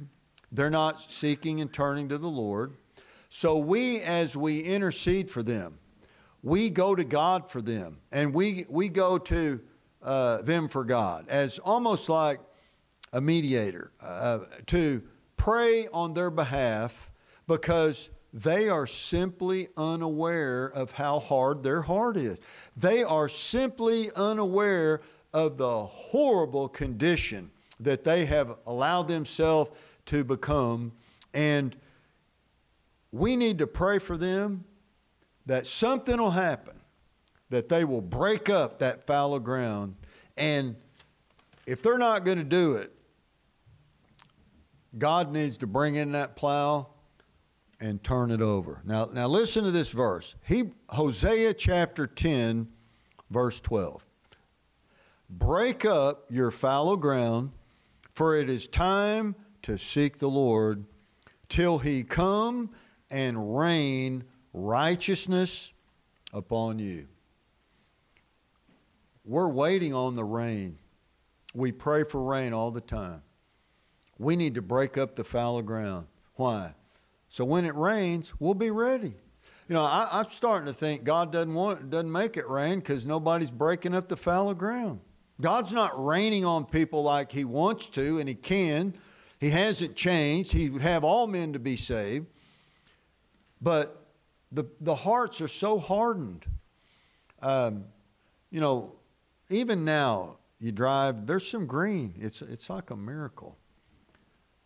They're 0.52 0.70
not 0.70 1.10
seeking 1.10 1.60
and 1.60 1.70
turning 1.70 2.08
to 2.08 2.16
the 2.16 2.30
Lord. 2.30 2.78
So 3.30 3.58
we, 3.58 4.00
as 4.00 4.36
we 4.36 4.60
intercede 4.60 5.30
for 5.30 5.42
them, 5.42 5.78
we 6.42 6.68
go 6.68 6.94
to 6.94 7.04
God 7.04 7.50
for 7.50 7.62
them, 7.62 7.98
and 8.10 8.34
we, 8.34 8.66
we 8.68 8.88
go 8.88 9.18
to 9.18 9.60
uh, 10.02 10.42
them 10.42 10.68
for 10.68 10.84
God 10.84 11.26
as 11.28 11.58
almost 11.58 12.08
like 12.08 12.40
a 13.12 13.20
mediator 13.20 13.92
uh, 14.00 14.40
to 14.66 15.02
pray 15.36 15.86
on 15.88 16.14
their 16.14 16.30
behalf 16.30 17.10
because 17.46 18.10
they 18.32 18.68
are 18.68 18.86
simply 18.86 19.68
unaware 19.76 20.66
of 20.66 20.92
how 20.92 21.18
hard 21.18 21.62
their 21.62 21.82
heart 21.82 22.16
is. 22.16 22.38
They 22.76 23.02
are 23.02 23.28
simply 23.28 24.10
unaware 24.14 25.02
of 25.32 25.56
the 25.56 25.84
horrible 25.84 26.68
condition 26.68 27.50
that 27.80 28.04
they 28.04 28.24
have 28.26 28.56
allowed 28.66 29.08
themselves 29.08 29.70
to 30.06 30.24
become. 30.24 30.92
And 31.34 31.76
we 33.12 33.36
need 33.36 33.58
to 33.58 33.66
pray 33.66 33.98
for 33.98 34.16
them 34.16 34.64
that 35.46 35.66
something 35.66 36.18
will 36.18 36.30
happen, 36.30 36.78
that 37.50 37.68
they 37.68 37.84
will 37.84 38.00
break 38.00 38.48
up 38.48 38.78
that 38.78 39.06
fallow 39.06 39.38
ground. 39.38 39.96
And 40.36 40.76
if 41.66 41.82
they're 41.82 41.98
not 41.98 42.24
going 42.24 42.38
to 42.38 42.44
do 42.44 42.74
it, 42.74 42.92
God 44.98 45.32
needs 45.32 45.56
to 45.58 45.66
bring 45.66 45.94
in 45.94 46.12
that 46.12 46.36
plow 46.36 46.88
and 47.80 48.02
turn 48.02 48.30
it 48.30 48.42
over. 48.42 48.82
Now, 48.84 49.08
now 49.12 49.26
listen 49.26 49.64
to 49.64 49.70
this 49.70 49.88
verse. 49.88 50.34
He, 50.44 50.70
Hosea 50.88 51.54
chapter 51.54 52.06
10, 52.06 52.68
verse 53.30 53.60
12. 53.60 54.04
Break 55.30 55.84
up 55.84 56.26
your 56.28 56.50
fallow 56.50 56.96
ground, 56.96 57.52
for 58.12 58.36
it 58.36 58.50
is 58.50 58.66
time 58.66 59.34
to 59.62 59.78
seek 59.78 60.18
the 60.18 60.28
Lord 60.28 60.84
till 61.48 61.78
he 61.78 62.02
come 62.02 62.70
and 63.10 63.56
rain 63.56 64.24
righteousness 64.52 65.72
upon 66.32 66.78
you. 66.78 67.06
We're 69.24 69.48
waiting 69.48 69.94
on 69.94 70.16
the 70.16 70.24
rain. 70.24 70.78
We 71.54 71.72
pray 71.72 72.04
for 72.04 72.22
rain 72.22 72.52
all 72.52 72.70
the 72.70 72.80
time. 72.80 73.22
We 74.18 74.36
need 74.36 74.54
to 74.54 74.62
break 74.62 74.98
up 74.98 75.16
the 75.16 75.24
fallow 75.24 75.62
ground. 75.62 76.06
Why? 76.34 76.74
So 77.28 77.44
when 77.44 77.64
it 77.64 77.74
rains, 77.74 78.32
we'll 78.38 78.54
be 78.54 78.70
ready. 78.70 79.14
You 79.68 79.74
know, 79.74 79.84
I, 79.84 80.18
am 80.18 80.24
starting 80.26 80.66
to 80.66 80.72
think 80.72 81.04
God 81.04 81.30
doesn't 81.30 81.54
want, 81.54 81.90
doesn't 81.90 82.10
make 82.10 82.36
it 82.36 82.48
rain 82.48 82.80
because 82.80 83.06
nobody's 83.06 83.52
breaking 83.52 83.94
up 83.94 84.08
the 84.08 84.16
fallow 84.16 84.52
ground. 84.52 85.00
God's 85.40 85.72
not 85.72 86.04
raining 86.04 86.44
on 86.44 86.64
people 86.64 87.02
like 87.02 87.30
He 87.30 87.44
wants 87.44 87.86
to, 87.90 88.18
and 88.18 88.28
He 88.28 88.34
can. 88.34 88.94
He 89.38 89.50
hasn't 89.50 89.94
changed. 89.94 90.52
He 90.52 90.68
would 90.70 90.82
have 90.82 91.04
all 91.04 91.26
men 91.26 91.52
to 91.52 91.58
be 91.58 91.76
saved. 91.76 92.26
But 93.60 94.06
the, 94.52 94.64
the 94.80 94.94
hearts 94.94 95.40
are 95.40 95.48
so 95.48 95.78
hardened. 95.78 96.46
Um, 97.42 97.84
you 98.50 98.60
know, 98.60 98.92
even 99.48 99.84
now, 99.84 100.36
you 100.60 100.72
drive, 100.72 101.26
there's 101.26 101.48
some 101.48 101.66
green. 101.66 102.14
It's, 102.18 102.42
it's 102.42 102.68
like 102.68 102.90
a 102.90 102.96
miracle. 102.96 103.56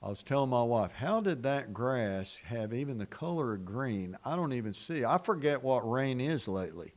I 0.03 0.09
was 0.09 0.22
telling 0.22 0.51
my 0.51 0.62
wife, 0.62 0.92
how 0.92 1.20
did 1.20 1.42
that 1.45 1.72
grass 1.72 2.38
have 2.45 2.74
even 2.74 2.99
the 2.99 3.07
color 3.07 3.55
of 3.55 3.64
green? 3.64 4.18
I 4.24 4.36
don't 4.36 4.53
even 4.53 4.74
see. 4.74 5.05
I 5.05 5.16
forget 5.16 5.62
what 5.62 5.88
rain 5.90 6.20
is 6.20 6.47
lately. 6.47 6.92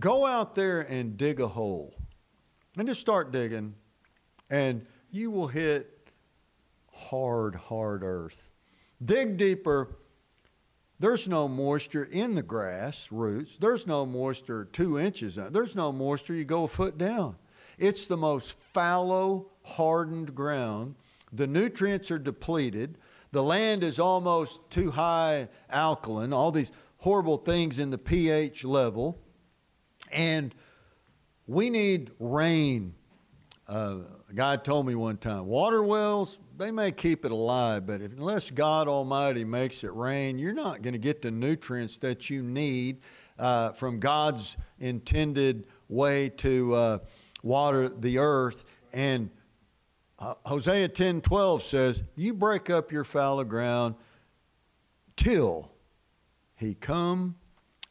Go 0.00 0.26
out 0.26 0.54
there 0.54 0.80
and 0.80 1.16
dig 1.16 1.40
a 1.40 1.46
hole 1.46 1.94
and 2.76 2.88
just 2.88 3.00
start 3.00 3.30
digging, 3.30 3.74
and 4.50 4.84
you 5.12 5.30
will 5.30 5.46
hit 5.46 6.08
hard, 6.92 7.54
hard 7.54 8.02
earth. 8.02 8.52
Dig 9.04 9.36
deeper. 9.36 9.96
There's 11.02 11.26
no 11.26 11.48
moisture 11.48 12.04
in 12.04 12.36
the 12.36 12.44
grass 12.44 13.10
roots. 13.10 13.56
There's 13.56 13.88
no 13.88 14.06
moisture 14.06 14.68
two 14.72 15.00
inches. 15.00 15.34
There's 15.34 15.74
no 15.74 15.90
moisture. 15.90 16.32
You 16.32 16.44
go 16.44 16.62
a 16.62 16.68
foot 16.68 16.96
down. 16.96 17.34
It's 17.76 18.06
the 18.06 18.16
most 18.16 18.52
fallow, 18.72 19.50
hardened 19.64 20.32
ground. 20.36 20.94
The 21.32 21.48
nutrients 21.48 22.12
are 22.12 22.20
depleted. 22.20 22.98
The 23.32 23.42
land 23.42 23.82
is 23.82 23.98
almost 23.98 24.60
too 24.70 24.92
high 24.92 25.48
alkaline, 25.68 26.32
all 26.32 26.52
these 26.52 26.70
horrible 26.98 27.38
things 27.38 27.80
in 27.80 27.90
the 27.90 27.98
pH 27.98 28.62
level. 28.62 29.18
And 30.12 30.54
we 31.48 31.68
need 31.68 32.12
rain. 32.20 32.94
Uh, 33.66 34.02
a 34.32 34.34
guy 34.34 34.56
told 34.56 34.86
me 34.86 34.96
one 34.96 35.18
time 35.18 35.46
water 35.46 35.84
wells, 35.84 36.40
they 36.58 36.70
may 36.72 36.90
keep 36.90 37.24
it 37.24 37.30
alive, 37.30 37.86
but 37.86 38.00
if, 38.00 38.12
unless 38.12 38.50
God 38.50 38.88
Almighty 38.88 39.44
makes 39.44 39.84
it 39.84 39.94
rain, 39.94 40.38
you're 40.38 40.52
not 40.52 40.82
going 40.82 40.94
to 40.94 40.98
get 40.98 41.22
the 41.22 41.30
nutrients 41.30 41.98
that 41.98 42.28
you 42.28 42.42
need 42.42 43.00
uh, 43.38 43.70
from 43.72 44.00
God's 44.00 44.56
intended 44.80 45.66
way 45.88 46.28
to. 46.30 46.74
Uh, 46.74 46.98
water 47.42 47.88
the 47.88 48.18
earth. 48.18 48.64
And 48.92 49.30
uh, 50.18 50.34
Hosea 50.46 50.88
10 50.88 51.20
12 51.20 51.62
says, 51.62 52.02
You 52.16 52.34
break 52.34 52.70
up 52.70 52.92
your 52.92 53.04
fallow 53.04 53.44
ground 53.44 53.96
till 55.16 55.70
he 56.56 56.74
come 56.74 57.36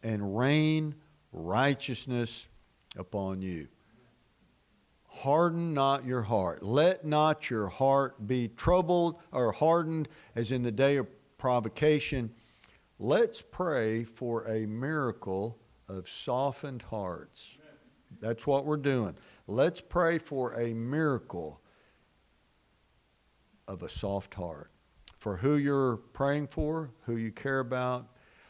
and 0.01 0.37
rain 0.37 0.95
righteousness 1.31 2.47
upon 2.97 3.41
you. 3.41 3.67
Harden 5.13 5.73
not 5.73 6.05
your 6.05 6.21
heart. 6.21 6.63
Let 6.63 7.05
not 7.05 7.49
your 7.49 7.67
heart 7.67 8.25
be 8.27 8.47
troubled 8.47 9.19
or 9.33 9.51
hardened 9.51 10.07
as 10.35 10.53
in 10.53 10.63
the 10.63 10.71
day 10.71 10.95
of 10.95 11.07
provocation. 11.37 12.31
Let's 12.97 13.41
pray 13.41 14.05
for 14.05 14.47
a 14.47 14.65
miracle 14.65 15.59
of 15.89 16.07
softened 16.07 16.81
hearts. 16.83 17.57
That's 18.21 18.47
what 18.47 18.65
we're 18.65 18.77
doing. 18.77 19.15
Let's 19.47 19.81
pray 19.81 20.17
for 20.17 20.53
a 20.57 20.73
miracle 20.73 21.59
of 23.67 23.83
a 23.83 23.89
soft 23.89 24.33
heart. 24.33 24.71
For 25.19 25.35
who 25.35 25.57
you're 25.57 25.97
praying 25.97 26.47
for, 26.47 26.89
who 27.01 27.17
you 27.17 27.31
care 27.31 27.59
about. 27.59 28.07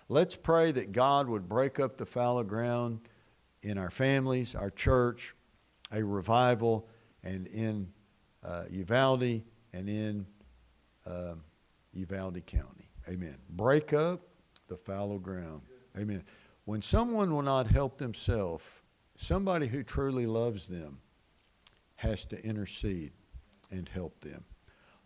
Let's 0.10 0.36
pray 0.36 0.72
that 0.74 0.92
God 0.92 1.28
would 1.28 1.50
break 1.50 1.80
up 1.80 1.98
the 1.98 2.06
fallow 2.06 2.44
ground 2.44 3.00
in 3.64 3.78
our 3.80 3.90
families, 3.90 4.54
our 4.54 4.70
church, 4.70 5.34
a 5.92 6.04
revival, 6.04 6.88
and 7.24 7.48
in 7.48 7.88
uh, 8.44 8.64
Uvalde 8.70 9.44
and 9.74 9.90
in 9.90 10.26
uh, 11.06 11.36
Uvalde 11.94 12.46
County. 12.46 12.90
Amen. 13.08 13.38
Break 13.50 13.94
up 13.94 14.22
the 14.68 14.78
fallow 14.78 15.18
ground. 15.18 15.62
Amen. 15.98 16.24
When 16.66 16.82
someone 16.82 17.34
will 17.34 17.42
not 17.42 17.68
help 17.68 17.98
themselves, 17.98 18.64
Somebody 19.22 19.68
who 19.68 19.84
truly 19.84 20.26
loves 20.26 20.68
them 20.68 21.00
has 21.98 22.26
to 22.26 22.44
intercede 22.44 23.12
and 23.70 23.88
help 23.88 24.20
them. 24.22 24.44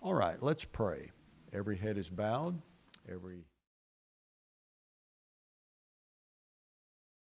All 0.02 0.14
right, 0.14 0.42
let's 0.42 0.64
pray. 0.64 1.12
Every 1.52 1.76
head 1.76 1.98
is 1.98 2.10
bowed, 2.10 2.62
every 3.12 3.44